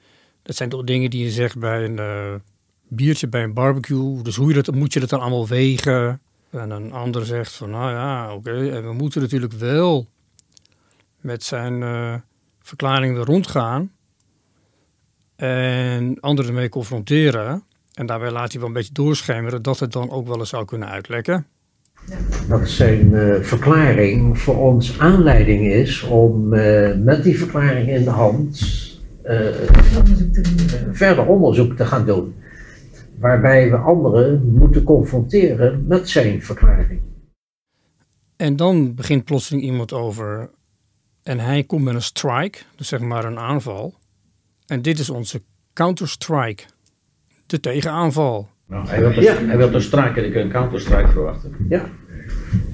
Dat 0.43 0.57
zijn 0.57 0.69
toch 0.69 0.85
dingen 0.85 1.11
die 1.11 1.25
je 1.25 1.31
zegt 1.31 1.59
bij 1.59 1.85
een. 1.85 1.97
Uh, 1.97 2.35
biertje 2.95 3.29
bij 3.29 3.43
een 3.43 3.53
barbecue. 3.53 4.23
Dus 4.23 4.37
hoe 4.37 4.49
je 4.49 4.63
dat, 4.63 4.75
moet 4.75 4.93
je 4.93 5.01
dat 5.01 5.09
dan 5.09 5.21
allemaal 5.21 5.49
wegen? 5.49 6.21
En 6.51 6.71
een 6.71 6.93
ander 6.93 7.27
zegt 7.27 7.53
van, 7.53 7.71
nou 7.71 7.91
ja, 7.91 8.35
oké. 8.35 8.71
En 8.71 8.83
we 8.83 8.93
moeten 8.93 9.21
natuurlijk 9.21 9.53
wel 9.53 10.09
met 11.21 11.45
zijn 11.45 11.81
uh, 11.81 12.15
verklaring 12.61 13.17
er 13.17 13.25
rondgaan. 13.25 13.93
En 15.37 16.21
anderen 16.21 16.51
ermee 16.51 16.69
confronteren. 16.69 17.65
En 17.93 18.07
daarbij 18.07 18.31
laat 18.31 18.51
hij 18.51 18.61
wel 18.61 18.69
een 18.69 18.75
beetje 18.75 18.93
doorschemeren 18.93 19.63
dat 19.63 19.79
het 19.79 19.93
dan 19.93 20.11
ook 20.11 20.27
wel 20.27 20.39
eens 20.39 20.49
zou 20.49 20.65
kunnen 20.65 20.89
uitlekken. 20.89 21.47
Dat 22.49 22.69
zijn 22.69 23.11
uh, 23.11 23.41
verklaring 23.41 24.39
voor 24.39 24.57
ons 24.57 24.99
aanleiding 24.99 25.67
is 25.67 26.03
om 26.03 26.55
uh, 26.55 26.95
met 26.97 27.23
die 27.23 27.39
verklaring 27.39 27.89
in 27.89 28.05
de 28.05 28.11
hand 28.11 28.81
verder 30.93 31.27
onderzoek 31.27 31.77
te 31.77 31.85
gaan 31.87 32.07
doen 32.07 32.35
waarbij 33.23 33.71
we 33.71 33.77
anderen 33.77 34.53
moeten 34.53 34.83
confronteren 34.83 35.87
met 35.87 36.09
zijn 36.09 36.43
verklaring. 36.43 37.01
En 38.37 38.57
dan 38.57 38.95
begint 38.95 39.25
plotseling 39.25 39.63
iemand 39.63 39.93
over 39.93 40.51
en 41.23 41.39
hij 41.39 41.65
komt 41.65 41.85
met 41.85 41.95
een 41.95 42.03
strike, 42.03 42.59
dus 42.77 42.89
zeg 42.89 43.01
maar 43.01 43.25
een 43.25 43.39
aanval. 43.39 43.95
En 44.67 44.83
dit 44.83 44.99
is 44.99 45.11
onze 45.11 45.43
counter-strike, 45.73 46.65
de 47.47 47.61
tegenaanval. 47.61 48.49
Nou, 48.73 48.89
hij 48.89 49.01
wil, 49.01 49.23
ja. 49.23 49.35
hij 49.35 49.57
wil 49.57 49.75
een 49.75 49.83
strike 49.83 50.21
en 50.21 50.25
ik 50.25 50.33
kan 50.33 50.43
een 50.43 50.51
counter-strike 50.51 51.11
verwachten. 51.11 51.57
Ja, 51.69 51.91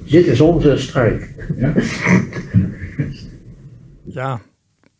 dit 0.03 0.25
is 0.25 0.41
onze 0.41 0.77
strike. 0.77 1.27
Ja, 1.55 1.73
ja 4.19 4.41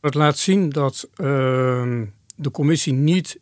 het 0.02 0.14
laat 0.14 0.38
zien 0.38 0.70
dat 0.70 1.10
uh, 1.12 2.02
de 2.36 2.52
commissie 2.52 2.94
niet 2.94 3.40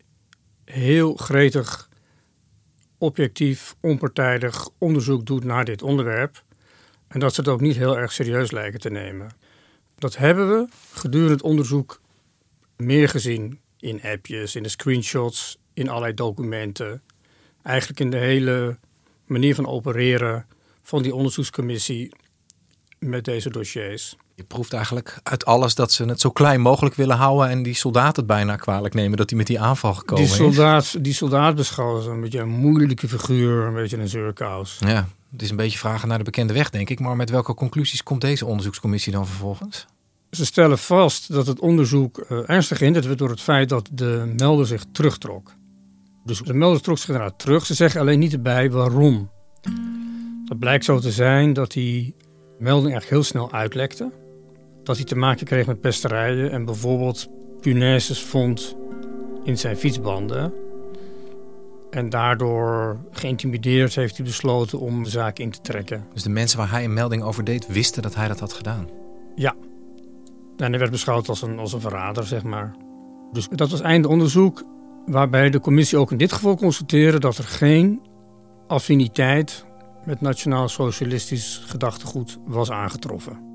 heel 0.65 1.15
gretig 1.15 1.89
objectief, 2.97 3.75
onpartijdig 3.81 4.69
onderzoek 4.77 5.25
doet 5.25 5.43
naar 5.43 5.65
dit 5.65 5.81
onderwerp. 5.81 6.43
En 7.07 7.19
dat 7.19 7.33
ze 7.33 7.41
het 7.41 7.49
ook 7.49 7.61
niet 7.61 7.75
heel 7.75 7.97
erg 7.97 8.11
serieus 8.11 8.51
lijken 8.51 8.79
te 8.79 8.89
nemen. 8.89 9.29
Dat 9.95 10.17
hebben 10.17 10.49
we 10.49 10.67
gedurende 10.93 11.33
het 11.33 11.41
onderzoek 11.41 12.01
meer 12.75 13.09
gezien 13.09 13.59
in 13.79 14.01
appjes, 14.03 14.55
in 14.55 14.63
de 14.63 14.69
screenshots, 14.69 15.59
in 15.73 15.89
allerlei 15.89 16.13
documenten. 16.13 17.01
Eigenlijk 17.67 17.99
in 17.99 18.09
de 18.09 18.17
hele 18.17 18.77
manier 19.25 19.55
van 19.55 19.67
opereren 19.67 20.45
van 20.83 21.01
die 21.01 21.15
onderzoekscommissie 21.15 22.11
met 22.99 23.25
deze 23.25 23.49
dossiers. 23.49 24.15
Je 24.35 24.43
proeft 24.43 24.73
eigenlijk 24.73 25.19
uit 25.23 25.45
alles 25.45 25.75
dat 25.75 25.91
ze 25.91 26.05
het 26.05 26.21
zo 26.21 26.29
klein 26.29 26.61
mogelijk 26.61 26.95
willen 26.95 27.15
houden 27.15 27.49
en 27.49 27.63
die 27.63 27.73
soldaat 27.73 28.15
het 28.15 28.27
bijna 28.27 28.55
kwalijk 28.55 28.93
nemen 28.93 29.17
dat 29.17 29.29
hij 29.29 29.37
met 29.37 29.47
die 29.47 29.59
aanval 29.59 29.93
gekomen 29.93 30.25
die 30.25 30.33
soldaat, 30.33 30.83
is. 30.83 30.95
Die 30.99 31.13
soldaat 31.13 31.55
beschouwen 31.55 32.03
ze 32.03 32.09
een 32.09 32.21
beetje 32.21 32.39
een 32.39 32.49
moeilijke 32.49 33.07
figuur, 33.07 33.65
een 33.65 33.73
beetje 33.73 33.97
een 33.97 34.07
zeurkous. 34.07 34.77
Ja, 34.79 35.07
het 35.31 35.41
is 35.41 35.49
een 35.49 35.55
beetje 35.55 35.77
vragen 35.77 36.07
naar 36.07 36.17
de 36.17 36.23
bekende 36.23 36.53
weg, 36.53 36.69
denk 36.69 36.89
ik. 36.89 36.99
Maar 36.99 37.15
met 37.15 37.29
welke 37.29 37.53
conclusies 37.53 38.03
komt 38.03 38.21
deze 38.21 38.45
onderzoekscommissie 38.45 39.11
dan 39.13 39.27
vervolgens? 39.27 39.85
Ze 40.31 40.45
stellen 40.45 40.77
vast 40.77 41.33
dat 41.33 41.47
het 41.47 41.59
onderzoek 41.59 42.25
uh, 42.29 42.49
ernstig 42.49 42.79
hinderd 42.79 43.05
werd 43.05 43.17
door 43.17 43.29
het 43.29 43.41
feit 43.41 43.69
dat 43.69 43.89
de 43.91 44.33
melder 44.37 44.67
zich 44.67 44.83
terugtrok. 44.91 45.55
Dus 46.27 46.39
de 46.39 46.53
melder 46.53 46.81
trok 46.81 46.97
zich 46.97 47.07
inderdaad 47.07 47.39
terug. 47.39 47.65
Ze 47.65 47.73
zeggen 47.73 48.01
alleen 48.01 48.19
niet 48.19 48.33
erbij 48.33 48.71
waarom. 48.71 49.29
Dat 50.45 50.59
blijkt 50.59 50.85
zo 50.85 50.99
te 50.99 51.11
zijn 51.11 51.53
dat 51.53 51.71
die 51.71 52.15
melding 52.59 52.91
eigenlijk 52.91 53.09
heel 53.09 53.23
snel 53.23 53.51
uitlekte 53.51 54.11
dat 54.83 54.95
hij 54.95 55.05
te 55.05 55.15
maken 55.15 55.45
kreeg 55.45 55.65
met 55.65 55.81
pesterijen 55.81 56.51
en 56.51 56.65
bijvoorbeeld 56.65 57.29
punaises 57.61 58.21
vond 58.21 58.75
in 59.43 59.57
zijn 59.57 59.77
fietsbanden. 59.77 60.53
En 61.89 62.09
daardoor 62.09 62.99
geïntimideerd 63.11 63.95
heeft 63.95 64.17
hij 64.17 64.25
besloten 64.25 64.79
om 64.79 65.03
de 65.03 65.09
zaak 65.09 65.39
in 65.39 65.51
te 65.51 65.61
trekken. 65.61 66.05
Dus 66.13 66.23
de 66.23 66.29
mensen 66.29 66.57
waar 66.57 66.71
hij 66.71 66.83
een 66.83 66.93
melding 66.93 67.23
over 67.23 67.43
deed 67.43 67.67
wisten 67.67 68.01
dat 68.01 68.15
hij 68.15 68.27
dat 68.27 68.39
had 68.39 68.53
gedaan? 68.53 68.89
Ja. 69.35 69.55
En 70.57 70.69
hij 70.69 70.79
werd 70.79 70.91
beschouwd 70.91 71.29
als 71.29 71.41
een, 71.41 71.59
als 71.59 71.73
een 71.73 71.81
verrader, 71.81 72.23
zeg 72.23 72.43
maar. 72.43 72.75
Dus 73.31 73.47
dat 73.49 73.69
was 73.69 73.81
einde 73.81 74.07
onderzoek, 74.07 74.63
waarbij 75.07 75.49
de 75.49 75.59
commissie 75.59 75.97
ook 75.97 76.11
in 76.11 76.17
dit 76.17 76.31
geval 76.31 76.55
constateerde 76.55 77.19
dat 77.19 77.37
er 77.37 77.43
geen 77.43 78.01
affiniteit 78.67 79.65
met 80.05 80.21
nationaal-socialistisch 80.21 81.63
gedachtegoed 81.65 82.37
was 82.45 82.71
aangetroffen. 82.71 83.45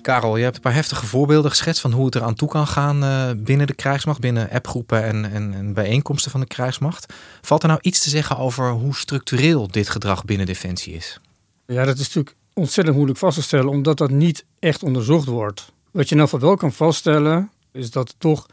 Karel, 0.00 0.36
je 0.36 0.42
hebt 0.42 0.56
een 0.56 0.62
paar 0.62 0.74
heftige 0.74 1.06
voorbeelden 1.06 1.50
geschetst 1.50 1.80
van 1.80 1.92
hoe 1.92 2.04
het 2.04 2.14
eraan 2.14 2.34
toe 2.34 2.48
kan 2.48 2.66
gaan 2.66 3.04
uh, 3.04 3.30
binnen 3.36 3.66
de 3.66 3.74
krijgsmacht, 3.74 4.20
binnen 4.20 4.50
appgroepen 4.50 5.04
en, 5.04 5.30
en, 5.30 5.54
en, 5.54 5.72
bijeenkomsten 5.72 6.30
van 6.30 6.40
de 6.40 6.46
krijgsmacht. 6.46 7.12
Valt 7.40 7.62
er 7.62 7.68
nou 7.68 7.80
iets 7.82 8.02
te 8.02 8.10
zeggen 8.10 8.36
over 8.38 8.70
hoe 8.70 8.94
structureel 8.94 9.68
dit 9.68 9.88
gedrag 9.88 10.24
binnen 10.24 10.46
Defensie 10.46 10.94
is? 10.94 11.20
Ja, 11.66 11.84
dat 11.84 11.98
is 11.98 12.06
natuurlijk 12.06 12.36
ontzettend 12.52 12.96
moeilijk 12.96 13.18
vast 13.18 13.36
te 13.36 13.42
stellen, 13.42 13.68
omdat 13.68 13.98
dat 13.98 14.10
niet 14.10 14.44
echt 14.58 14.82
onderzocht 14.82 15.26
wordt. 15.26 15.72
Wat 15.90 16.08
je 16.08 16.14
nou 16.14 16.28
van 16.28 16.40
wel 16.40 16.56
kan 16.56 16.72
vaststellen, 16.72 17.50
is 17.72 17.90
dat 17.90 18.14
toch 18.18 18.46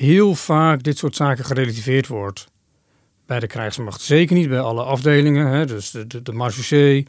heel 0.00 0.34
vaak 0.34 0.82
dit 0.82 0.98
soort 0.98 1.16
zaken 1.16 1.44
gerelativeerd 1.44 2.06
wordt 2.06 2.48
bij 3.26 3.40
de 3.40 3.46
krijgsmacht. 3.46 4.00
Zeker 4.00 4.36
niet 4.36 4.48
bij 4.48 4.60
alle 4.60 4.82
afdelingen. 4.82 5.46
Hè. 5.46 5.66
Dus 5.66 5.90
de, 5.90 6.06
de, 6.06 6.22
de 6.22 7.04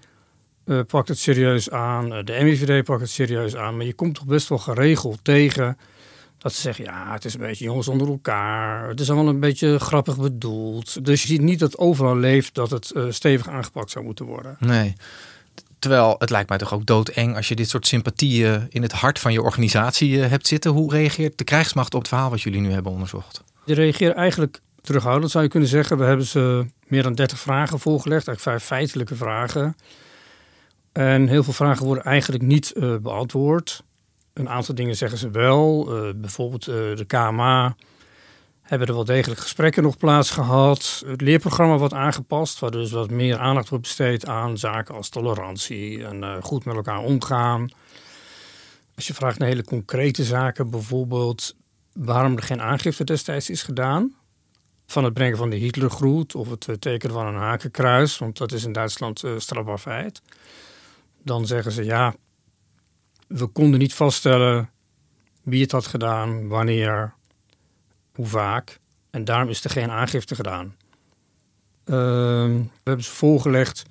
uh, 0.66 0.80
pakt 0.88 1.08
het 1.08 1.18
serieus 1.18 1.70
aan, 1.70 2.14
eh, 2.14 2.24
de 2.24 2.40
MIVD 2.44 2.84
pakt 2.84 3.02
het 3.02 3.10
serieus 3.10 3.56
aan. 3.56 3.78
Maar 3.78 3.86
je 3.86 3.94
komt 3.94 4.16
toch 4.16 4.26
best 4.26 4.50
wel 4.50 4.58
geregeld 4.58 5.24
tegen 5.24 5.78
dat 6.38 6.54
ze 6.54 6.62
zeggen, 6.62 6.84
ja, 6.84 7.14
het 7.14 7.26
is 7.26 7.34
een 7.34 7.40
beetje 7.40 7.66
jongens 7.66 7.88
onder 7.88 8.08
elkaar. 8.08 8.88
Het 8.88 9.00
is 9.00 9.10
allemaal 9.10 9.34
een 9.34 9.40
beetje 9.40 9.80
grappig 9.80 10.18
bedoeld. 10.18 11.06
Dus 11.06 11.22
je 11.22 11.28
ziet 11.28 11.42
niet 11.42 11.60
dat 11.60 11.78
overal 11.78 12.18
leeft 12.18 12.54
dat 12.54 12.70
het 12.70 12.92
uh, 12.96 13.06
stevig 13.10 13.50
aangepakt 13.50 13.92
zou 13.92 14.06
moeten 14.06 14.26
worden. 14.26 14.56
Nee. 14.60 14.94
Terwijl 15.82 16.16
het 16.18 16.30
lijkt 16.30 16.50
mij 16.50 16.58
toch 16.58 16.74
ook 16.74 16.86
doodeng 16.86 17.36
als 17.36 17.48
je 17.48 17.56
dit 17.56 17.70
soort 17.70 17.88
sympathieën 17.88 18.68
in 18.70 18.82
het 18.82 18.92
hart 18.92 19.20
van 19.20 19.34
je 19.34 19.42
organisatie 19.42 20.20
hebt 20.20 20.48
zitten. 20.48 20.72
Hoe 20.72 20.92
reageert 20.92 21.38
de 21.38 21.44
krijgsmacht 21.44 21.94
op 21.94 22.00
het 22.00 22.10
verhaal 22.10 22.30
wat 22.30 22.42
jullie 22.42 22.62
nu 22.62 22.72
hebben 22.72 22.92
onderzocht? 22.92 23.44
Die 23.66 23.76
reageert 23.76 24.16
eigenlijk 24.16 24.60
terughoudend, 24.82 25.32
zou 25.32 25.44
je 25.44 25.50
kunnen 25.50 25.70
zeggen. 25.70 25.98
We 25.98 26.04
hebben 26.04 26.26
ze 26.26 26.66
meer 26.88 27.04
dan 27.04 27.14
30 27.14 27.40
vragen 27.40 27.80
voorgelegd, 27.80 28.28
eigenlijk 28.28 28.58
vijf 28.58 28.64
feitelijke 28.64 29.16
vragen. 29.16 29.76
En 30.92 31.28
heel 31.28 31.44
veel 31.44 31.54
vragen 31.54 31.86
worden 31.86 32.04
eigenlijk 32.04 32.44
niet 32.44 32.74
uh, 32.76 32.96
beantwoord. 32.98 33.84
Een 34.34 34.50
aantal 34.50 34.76
dingen 34.76 34.96
zeggen 34.96 35.18
ze 35.18 35.30
wel. 35.30 35.88
Uh, 36.06 36.14
bijvoorbeeld 36.16 36.66
de 36.66 37.06
KMA 37.08 37.76
hebben 38.72 38.88
er 38.88 38.94
wel 38.94 39.06
degelijk 39.06 39.40
gesprekken 39.40 39.84
nog 39.84 39.98
plaats 39.98 40.30
gehad. 40.30 41.04
Het 41.06 41.22
leerprogramma 41.22 41.78
wordt 41.78 41.94
aangepast, 41.94 42.60
waar 42.60 42.72
dus 42.72 42.92
wat 42.92 43.10
meer 43.10 43.38
aandacht 43.38 43.70
wordt 43.70 43.84
besteed 43.84 44.28
aan 44.28 44.58
zaken 44.58 44.96
als 44.96 45.10
tolerantie 45.10 46.06
en 46.06 46.44
goed 46.44 46.66
met 46.66 46.76
elkaar 46.76 47.00
omgaan. 47.00 47.70
Als 48.96 49.08
je 49.08 49.14
vraagt 49.14 49.40
naar 49.40 49.48
hele 49.48 49.64
concrete 49.64 50.24
zaken, 50.24 50.70
bijvoorbeeld 50.70 51.56
waarom 51.94 52.36
er 52.36 52.44
geen 52.44 52.62
aangifte 52.62 53.04
destijds 53.04 53.50
is 53.50 53.64
gedaan 53.64 54.16
van 54.86 55.04
het 55.04 55.14
brengen 55.14 55.38
van 55.38 55.50
de 55.50 55.56
Hitlergroet 55.56 56.36
of 56.36 56.50
het 56.50 56.82
tekenen 56.82 57.16
van 57.16 57.28
een 57.28 57.36
hakenkruis, 57.42 58.18
want 58.18 58.38
dat 58.38 58.52
is 58.52 58.64
in 58.64 58.72
Duitsland 58.72 59.24
strafbaar 59.38 59.78
feit 59.78 60.22
dan 61.24 61.48
zeggen 61.48 61.72
ze 61.72 61.84
ja, 61.84 62.16
we 63.28 63.48
konden 63.48 63.80
niet 63.80 63.94
vaststellen 63.94 64.70
wie 65.44 65.62
het 65.62 65.72
had 65.72 65.88
gedaan, 65.88 66.48
wanneer, 66.48 67.14
vaak. 68.26 68.80
En 69.10 69.26
daarom 69.26 69.50
is 69.50 69.64
er 69.64 69.70
geen 69.70 69.92
aangifte 69.92 70.36
gedaan. 70.36 70.76
Uh, 71.86 71.96
we 71.96 72.70
hebben 72.84 73.06
ze 73.06 73.12
voorgelegd. 73.12 73.84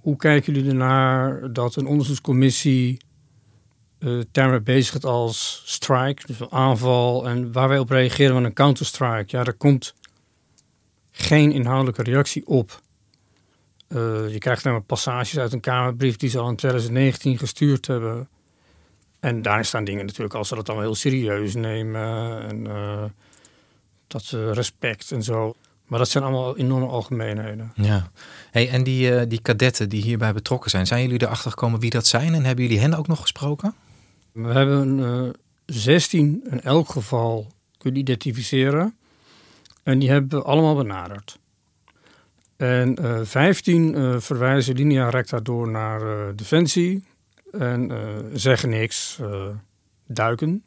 Hoe 0.00 0.16
kijken 0.16 0.52
jullie 0.52 0.68
ernaar 0.68 1.52
dat 1.52 1.76
een 1.76 1.86
onderzoekscommissie 1.86 2.98
uh, 3.98 4.22
termen 4.30 4.64
bezigt 4.64 5.04
als 5.04 5.62
strike, 5.66 6.26
dus 6.26 6.40
een 6.40 6.52
aanval, 6.52 7.28
en 7.28 7.52
waar 7.52 7.68
wij 7.68 7.78
op 7.78 7.90
reageren 7.90 8.34
met 8.34 8.44
een 8.44 8.52
counterstrike? 8.52 9.36
Ja, 9.36 9.44
er 9.44 9.54
komt 9.54 9.94
geen 11.10 11.52
inhoudelijke 11.52 12.02
reactie 12.02 12.46
op. 12.46 12.80
Uh, 13.88 13.98
je 14.32 14.38
krijgt 14.38 14.64
alleen 14.64 14.76
maar 14.76 14.86
passages 14.86 15.38
uit 15.38 15.52
een 15.52 15.60
Kamerbrief 15.60 16.16
die 16.16 16.30
ze 16.30 16.38
al 16.38 16.48
in 16.48 16.56
2019 16.56 17.38
gestuurd 17.38 17.86
hebben. 17.86 18.28
En 19.24 19.42
daar 19.42 19.64
staan 19.64 19.84
dingen 19.84 20.06
natuurlijk 20.06 20.34
als 20.34 20.48
ze 20.48 20.54
dat 20.54 20.68
allemaal 20.68 20.86
heel 20.86 20.94
serieus 20.94 21.54
nemen. 21.54 22.40
En 22.48 22.64
uh, 22.64 23.04
dat 24.06 24.22
ze 24.22 24.52
respect 24.52 25.10
en 25.10 25.22
zo. 25.22 25.54
Maar 25.86 25.98
dat 25.98 26.08
zijn 26.08 26.24
allemaal 26.24 26.56
enorme 26.56 26.86
algemeenheden. 26.86 27.72
Ja. 27.74 28.10
Hey, 28.50 28.68
en 28.68 28.82
die, 28.82 29.10
uh, 29.10 29.22
die 29.28 29.42
kadetten 29.42 29.88
die 29.88 30.02
hierbij 30.02 30.32
betrokken 30.32 30.70
zijn, 30.70 30.86
zijn 30.86 31.02
jullie 31.02 31.22
erachter 31.22 31.50
gekomen 31.50 31.80
wie 31.80 31.90
dat 31.90 32.06
zijn? 32.06 32.34
En 32.34 32.44
hebben 32.44 32.64
jullie 32.64 32.80
hen 32.80 32.94
ook 32.94 33.06
nog 33.06 33.20
gesproken? 33.20 33.74
We 34.32 34.52
hebben 34.52 34.98
uh, 34.98 35.28
16 35.66 36.44
in 36.50 36.60
elk 36.60 36.88
geval 36.88 37.46
kunnen 37.78 38.00
identificeren. 38.00 38.96
En 39.82 39.98
die 39.98 40.10
hebben 40.10 40.38
we 40.38 40.44
allemaal 40.44 40.74
benaderd. 40.74 41.38
En 42.56 42.98
uh, 43.00 43.20
15 43.22 43.94
uh, 43.94 44.18
verwijzen 44.18 44.74
linea 44.74 45.08
recta 45.08 45.40
door 45.40 45.70
naar 45.70 46.36
Defensie 46.36 47.04
en 47.58 47.90
zeggen 48.32 48.68
niks, 48.68 49.20
duiken. 50.06 50.64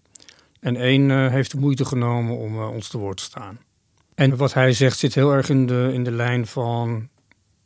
En 0.59 0.75
één 0.75 1.29
heeft 1.29 1.51
de 1.51 1.57
moeite 1.57 1.85
genomen 1.85 2.37
om 2.37 2.61
ons 2.61 2.87
te 2.87 2.97
woord 2.97 3.17
te 3.17 3.23
staan. 3.23 3.59
En 4.15 4.37
wat 4.37 4.53
hij 4.53 4.73
zegt 4.73 4.97
zit 4.97 5.15
heel 5.15 5.31
erg 5.31 5.49
in 5.49 5.65
de, 5.65 5.89
in 5.93 6.03
de 6.03 6.11
lijn 6.11 6.47
van, 6.47 7.09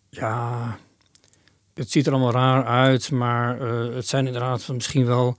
ja, 0.10 0.78
het 1.74 1.92
ziet 1.92 2.06
er 2.06 2.14
allemaal 2.14 2.32
raar 2.32 2.66
uit, 2.66 3.12
maar 3.12 3.60
het 3.96 4.08
zijn 4.08 4.26
inderdaad 4.26 4.68
misschien 4.68 5.06
wel 5.06 5.38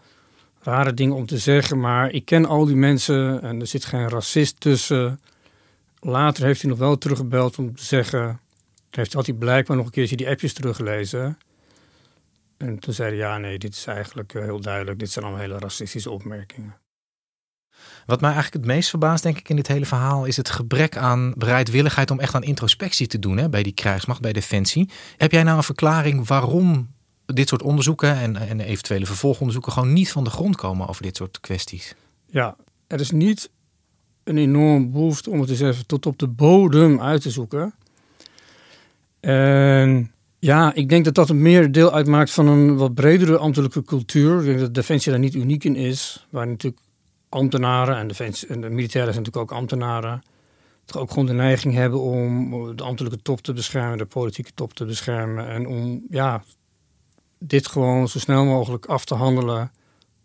rare 0.63 0.95
dingen 0.95 1.15
om 1.15 1.27
te 1.27 1.39
zeggen. 1.39 1.81
Maar 1.81 2.11
ik 2.11 2.25
ken 2.25 2.47
al 2.47 2.65
die 2.65 2.77
mensen 2.77 3.43
en 3.43 3.61
er 3.61 3.67
zit 3.67 3.85
geen 3.85 4.09
racist 4.09 4.61
tussen. 4.61 5.21
Later 6.01 6.45
heeft 6.45 6.61
hij 6.61 6.71
nog 6.71 6.79
wel 6.79 6.99
teruggebeld 6.99 7.59
om 7.59 7.77
te 7.77 7.85
zeggen 7.85 8.41
heeft, 8.91 9.13
had 9.13 9.27
hij 9.27 9.35
blijkbaar 9.35 9.77
nog 9.77 9.87
een 9.87 9.93
keertje 9.93 10.17
die 10.17 10.29
appjes 10.29 10.53
teruggelezen. 10.53 11.39
En 12.63 12.79
toen 12.79 12.95
zei 12.95 13.09
hij, 13.09 13.19
ja 13.19 13.39
nee, 13.39 13.59
dit 13.59 13.75
is 13.75 13.87
eigenlijk 13.87 14.35
eh, 14.35 14.43
heel 14.43 14.61
duidelijk. 14.61 14.99
Dit 14.99 15.11
zijn 15.11 15.25
allemaal 15.25 15.43
hele 15.43 15.59
racistische 15.59 16.11
opmerkingen. 16.11 16.77
Wat 18.07 18.21
mij 18.21 18.33
eigenlijk 18.33 18.65
het 18.65 18.75
meest 18.75 18.91
verbaast, 18.91 19.23
denk 19.23 19.39
ik, 19.39 19.49
in 19.49 19.57
dit 19.57 19.67
hele 19.67 19.87
verhaal, 19.87 20.25
is 20.25 20.37
het 20.37 20.51
gebrek 20.51 20.97
aan 20.97 21.35
bereidwilligheid 21.37 22.11
om 22.11 22.21
echt 22.21 22.35
aan 22.35 22.43
introspectie 22.43 23.07
te 23.07 23.19
doen 23.19 23.37
hè, 23.37 23.49
bij 23.49 23.63
die 23.63 23.73
krijgsmacht, 23.73 24.21
bij 24.21 24.33
Defensie. 24.33 24.91
Heb 25.17 25.33
jij 25.33 25.43
nou 25.43 25.57
een 25.57 25.63
verklaring 25.63 26.27
waarom 26.27 26.91
dit 27.27 27.49
soort 27.49 27.63
onderzoeken 27.63 28.17
en, 28.17 28.37
en 28.37 28.61
eventuele 28.61 29.07
vervolgonderzoeken 29.07 29.73
gewoon 29.73 29.93
niet 29.93 30.13
van 30.13 30.25
de 30.25 30.31
grond 30.31 30.57
komen 30.57 30.89
over 30.89 31.03
dit 31.03 31.17
soort 31.17 31.41
kwesties? 31.41 31.95
Ja, 32.27 32.57
er 32.87 33.01
is 33.01 33.11
niet 33.11 33.51
een 34.25 34.39
enorm 34.39 34.91
behoefte 34.91 35.31
om 35.31 35.41
het 35.41 35.51
eens 35.51 35.61
even 35.61 35.87
tot 35.87 36.07
op 36.07 36.19
de 36.19 36.29
bodem 36.29 37.01
uit 37.01 37.23
te 37.23 37.31
zoeken. 37.31 37.75
En 39.21 40.13
ja, 40.45 40.75
ik 40.75 40.89
denk 40.89 41.05
dat 41.05 41.15
dat 41.15 41.33
meer 41.33 41.73
deel 41.73 41.93
uitmaakt 41.93 42.31
van 42.31 42.47
een 42.47 42.77
wat 42.77 42.95
bredere 42.95 43.39
ambtelijke 43.39 43.83
cultuur. 43.83 44.39
Ik 44.39 44.45
denk 44.45 44.59
dat 44.59 44.75
Defensie 44.75 45.11
daar 45.11 45.21
niet 45.21 45.35
uniek 45.35 45.65
in 45.65 45.77
is. 45.77 46.27
Waar 46.31 46.47
natuurlijk 46.47 46.83
ambtenaren 47.29 47.97
en, 47.97 48.09
defensie, 48.09 48.49
en 48.49 48.61
de 48.61 48.71
militairen 48.71 49.13
zijn 49.13 49.25
natuurlijk 49.25 49.53
ook 49.53 49.59
ambtenaren. 49.59 50.23
Toch 50.85 51.03
ook 51.03 51.11
gewoon 51.11 51.27
de 51.27 51.33
neiging 51.33 51.75
hebben 51.75 52.01
om 52.01 52.77
de 52.77 52.83
ambtelijke 52.83 53.23
top 53.23 53.41
te 53.41 53.53
beschermen, 53.53 53.99
de 53.99 54.07
politieke 54.07 54.51
top 54.55 54.73
te 54.75 54.85
beschermen. 54.85 55.49
En 55.49 55.67
om 55.67 56.03
ja, 56.11 56.43
dit 57.39 57.67
gewoon 57.67 58.09
zo 58.09 58.19
snel 58.19 58.45
mogelijk 58.45 58.87
af 58.87 59.05
te 59.05 59.15
handelen 59.15 59.71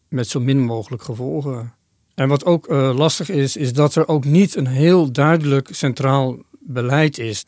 met 0.07 0.27
zo 0.27 0.39
min 0.39 0.59
mogelijk 0.59 1.03
gevolgen. 1.03 1.73
En 2.15 2.27
wat 2.27 2.45
ook 2.45 2.69
uh, 2.69 2.97
lastig 2.97 3.29
is, 3.29 3.55
is 3.55 3.73
dat 3.73 3.95
er 3.95 4.07
ook 4.07 4.25
niet 4.25 4.55
een 4.55 4.67
heel 4.67 5.11
duidelijk 5.11 5.67
centraal 5.71 6.37
beleid 6.59 7.17
is. 7.17 7.43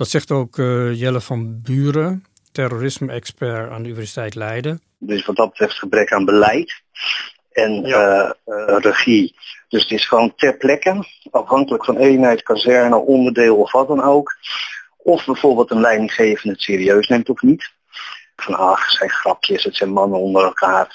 Dat 0.00 0.08
zegt 0.08 0.30
ook 0.30 0.56
uh, 0.56 1.00
Jelle 1.00 1.20
van 1.20 1.60
Buren, 1.62 2.24
terrorisme-expert 2.52 3.70
aan 3.70 3.82
de 3.82 3.88
Universiteit 3.88 4.34
Leiden. 4.34 4.80
Dus 4.98 5.26
wat 5.26 5.36
dat 5.36 5.50
betreft 5.50 5.78
gebrek 5.78 6.12
aan 6.12 6.24
beleid 6.24 6.82
en 7.52 7.82
ja. 7.86 8.36
uh, 8.46 8.56
uh, 8.56 8.76
regie. 8.78 9.34
Dus 9.68 9.82
het 9.82 9.90
is 9.90 10.06
gewoon 10.06 10.34
ter 10.36 10.56
plekke, 10.56 11.06
afhankelijk 11.30 11.84
van 11.84 11.96
eenheid, 11.96 12.42
kazerne, 12.42 12.96
onderdeel 12.96 13.56
of 13.56 13.72
wat 13.72 13.88
dan 13.88 14.02
ook. 14.02 14.36
Of 14.96 15.24
bijvoorbeeld 15.24 15.70
een 15.70 15.80
leidinggevende 15.80 16.52
het 16.52 16.62
serieus 16.62 17.08
neemt 17.08 17.28
of 17.28 17.42
niet. 17.42 17.72
Van 18.36 18.54
ach, 18.54 18.86
het 18.86 18.96
zijn 18.96 19.10
grapjes, 19.10 19.64
het 19.64 19.76
zijn 19.76 19.92
mannen 19.92 20.18
onder 20.20 20.44
elkaar. 20.44 20.88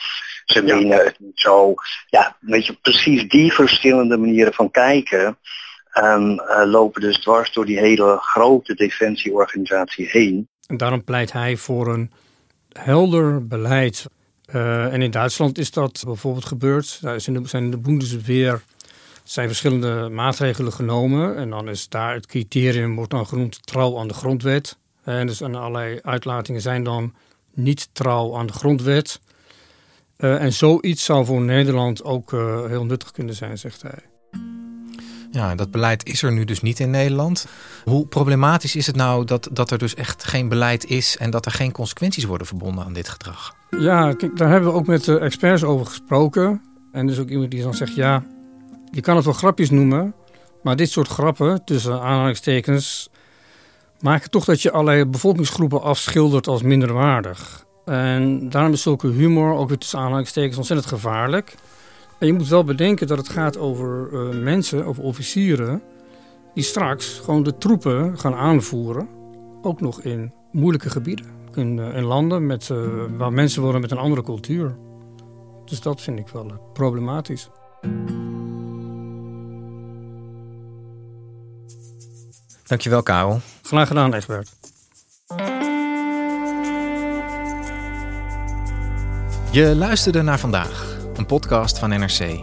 Ze 0.45 0.63
menen 0.63 1.03
het 1.05 1.19
niet 1.19 1.39
zo. 1.39 1.73
Ja, 2.09 2.37
weet 2.39 2.65
je, 2.65 2.73
precies 2.73 3.27
die 3.27 3.53
verschillende 3.53 4.17
manieren 4.17 4.53
van 4.53 4.71
kijken 4.71 5.37
um, 6.03 6.41
lopen 6.69 7.01
dus 7.01 7.19
dwars 7.19 7.53
door 7.53 7.65
die 7.65 7.79
hele 7.79 8.17
grote 8.21 8.73
defensieorganisatie 8.73 10.07
heen. 10.09 10.47
En 10.67 10.77
daarom 10.77 11.03
pleit 11.03 11.31
hij 11.31 11.57
voor 11.57 11.93
een 11.93 12.11
helder 12.71 13.47
beleid. 13.47 14.05
Uh, 14.55 14.93
en 14.93 15.01
in 15.01 15.11
Duitsland 15.11 15.57
is 15.57 15.71
dat 15.71 16.03
bijvoorbeeld 16.05 16.45
gebeurd. 16.45 17.01
Daar 17.01 17.21
zijn 17.21 17.41
de, 17.41 17.47
zijn 17.47 17.69
de 17.69 18.59
zijn 19.23 19.47
verschillende 19.47 20.09
maatregelen 20.09 20.73
genomen. 20.73 21.35
En 21.35 21.49
dan 21.49 21.69
is 21.69 21.89
daar 21.89 22.13
het 22.13 22.25
criterium 22.25 22.95
wordt 22.95 23.11
dan 23.11 23.27
genoemd 23.27 23.67
trouw 23.67 23.99
aan 23.99 24.07
de 24.07 24.13
grondwet. 24.13 24.77
En 25.03 25.27
dus 25.27 25.41
en 25.41 25.55
allerlei 25.55 25.99
uitlatingen 26.01 26.61
zijn 26.61 26.83
dan 26.83 27.13
niet 27.53 27.89
trouw 27.91 28.37
aan 28.37 28.45
de 28.45 28.53
grondwet. 28.53 29.19
En 30.17 30.53
zoiets 30.53 31.05
zou 31.05 31.25
voor 31.25 31.41
Nederland 31.41 32.03
ook 32.03 32.31
heel 32.67 32.85
nuttig 32.85 33.11
kunnen 33.11 33.35
zijn, 33.35 33.57
zegt 33.57 33.81
hij. 33.81 34.14
Ja, 35.35 35.55
dat 35.55 35.71
beleid 35.71 36.05
is 36.05 36.23
er 36.23 36.31
nu 36.31 36.45
dus 36.45 36.61
niet 36.61 36.79
in 36.79 36.89
Nederland. 36.89 37.47
Hoe 37.83 38.07
problematisch 38.07 38.75
is 38.75 38.87
het 38.87 38.95
nou 38.95 39.25
dat, 39.25 39.49
dat 39.51 39.71
er 39.71 39.77
dus 39.77 39.95
echt 39.95 40.23
geen 40.23 40.49
beleid 40.49 40.85
is 40.85 41.17
en 41.17 41.29
dat 41.29 41.45
er 41.45 41.51
geen 41.51 41.71
consequenties 41.71 42.23
worden 42.23 42.47
verbonden 42.47 42.85
aan 42.85 42.93
dit 42.93 43.09
gedrag? 43.09 43.55
Ja, 43.69 44.15
daar 44.35 44.49
hebben 44.49 44.69
we 44.69 44.75
ook 44.75 44.87
met 44.87 45.07
experts 45.07 45.63
over 45.63 45.85
gesproken. 45.85 46.61
En 46.91 47.07
dus 47.07 47.19
ook 47.19 47.29
iemand 47.29 47.51
die 47.51 47.63
dan 47.63 47.73
zegt, 47.73 47.95
ja, 47.95 48.23
je 48.91 49.01
kan 49.01 49.15
het 49.15 49.25
wel 49.25 49.33
grapjes 49.33 49.69
noemen, 49.69 50.13
maar 50.63 50.75
dit 50.75 50.89
soort 50.89 51.07
grappen, 51.07 51.63
tussen 51.65 52.01
aanhalingstekens, 52.01 53.09
maken 53.99 54.29
toch 54.29 54.45
dat 54.45 54.61
je 54.61 54.71
allerlei 54.71 55.05
bevolkingsgroepen 55.05 55.81
afschildert 55.81 56.47
als 56.47 56.61
minderwaardig. 56.61 57.65
En 57.85 58.49
daarom 58.49 58.73
is 58.73 58.81
zulke 58.81 59.07
humor, 59.07 59.53
ook 59.53 59.71
tussen 59.71 59.99
aanhalingstekens, 59.99 60.57
ontzettend 60.57 60.89
gevaarlijk. 60.89 61.55
En 62.19 62.27
je 62.27 62.33
moet 62.33 62.47
wel 62.47 62.63
bedenken 62.63 63.07
dat 63.07 63.17
het 63.17 63.29
gaat 63.29 63.57
over 63.57 64.09
uh, 64.11 64.43
mensen, 64.43 64.85
over 64.85 65.03
officieren, 65.03 65.81
die 66.53 66.63
straks 66.63 67.21
gewoon 67.23 67.43
de 67.43 67.57
troepen 67.57 68.19
gaan 68.19 68.35
aanvoeren. 68.35 69.07
Ook 69.61 69.81
nog 69.81 70.01
in 70.01 70.33
moeilijke 70.51 70.89
gebieden. 70.89 71.25
In, 71.53 71.77
uh, 71.77 71.95
in 71.95 72.03
landen 72.03 72.45
met, 72.45 72.69
uh, 72.69 72.87
waar 73.17 73.33
mensen 73.33 73.61
wonen 73.61 73.81
met 73.81 73.91
een 73.91 73.97
andere 73.97 74.23
cultuur. 74.23 74.75
Dus 75.65 75.81
dat 75.81 76.01
vind 76.01 76.19
ik 76.19 76.27
wel 76.27 76.71
problematisch. 76.73 77.49
Dankjewel, 82.63 83.03
Karel. 83.03 83.39
Graag 83.61 83.87
gedaan, 83.87 84.13
Egbert. 84.13 84.55
Je 89.51 89.75
luisterde 89.75 90.21
naar 90.21 90.39
vandaag, 90.39 90.94
een 91.17 91.25
podcast 91.25 91.79
van 91.79 91.89
NRC. 91.89 92.39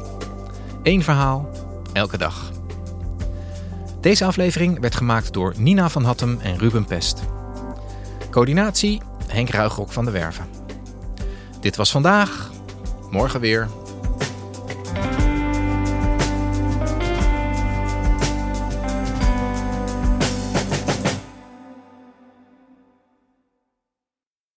Eén 0.82 1.02
verhaal, 1.02 1.50
elke 1.92 2.18
dag. 2.18 2.50
Deze 4.00 4.24
aflevering 4.24 4.80
werd 4.80 4.94
gemaakt 4.94 5.32
door 5.32 5.54
Nina 5.56 5.88
van 5.88 6.04
Hattem 6.04 6.38
en 6.40 6.58
Ruben 6.58 6.84
Pest. 6.84 7.22
Coördinatie 8.30 9.00
Henk 9.26 9.48
Ruigrok 9.50 9.92
van 9.92 10.04
de 10.04 10.10
Werven. 10.10 10.46
Dit 11.60 11.76
was 11.76 11.90
vandaag, 11.90 12.50
morgen 13.10 13.40
weer 13.40 13.68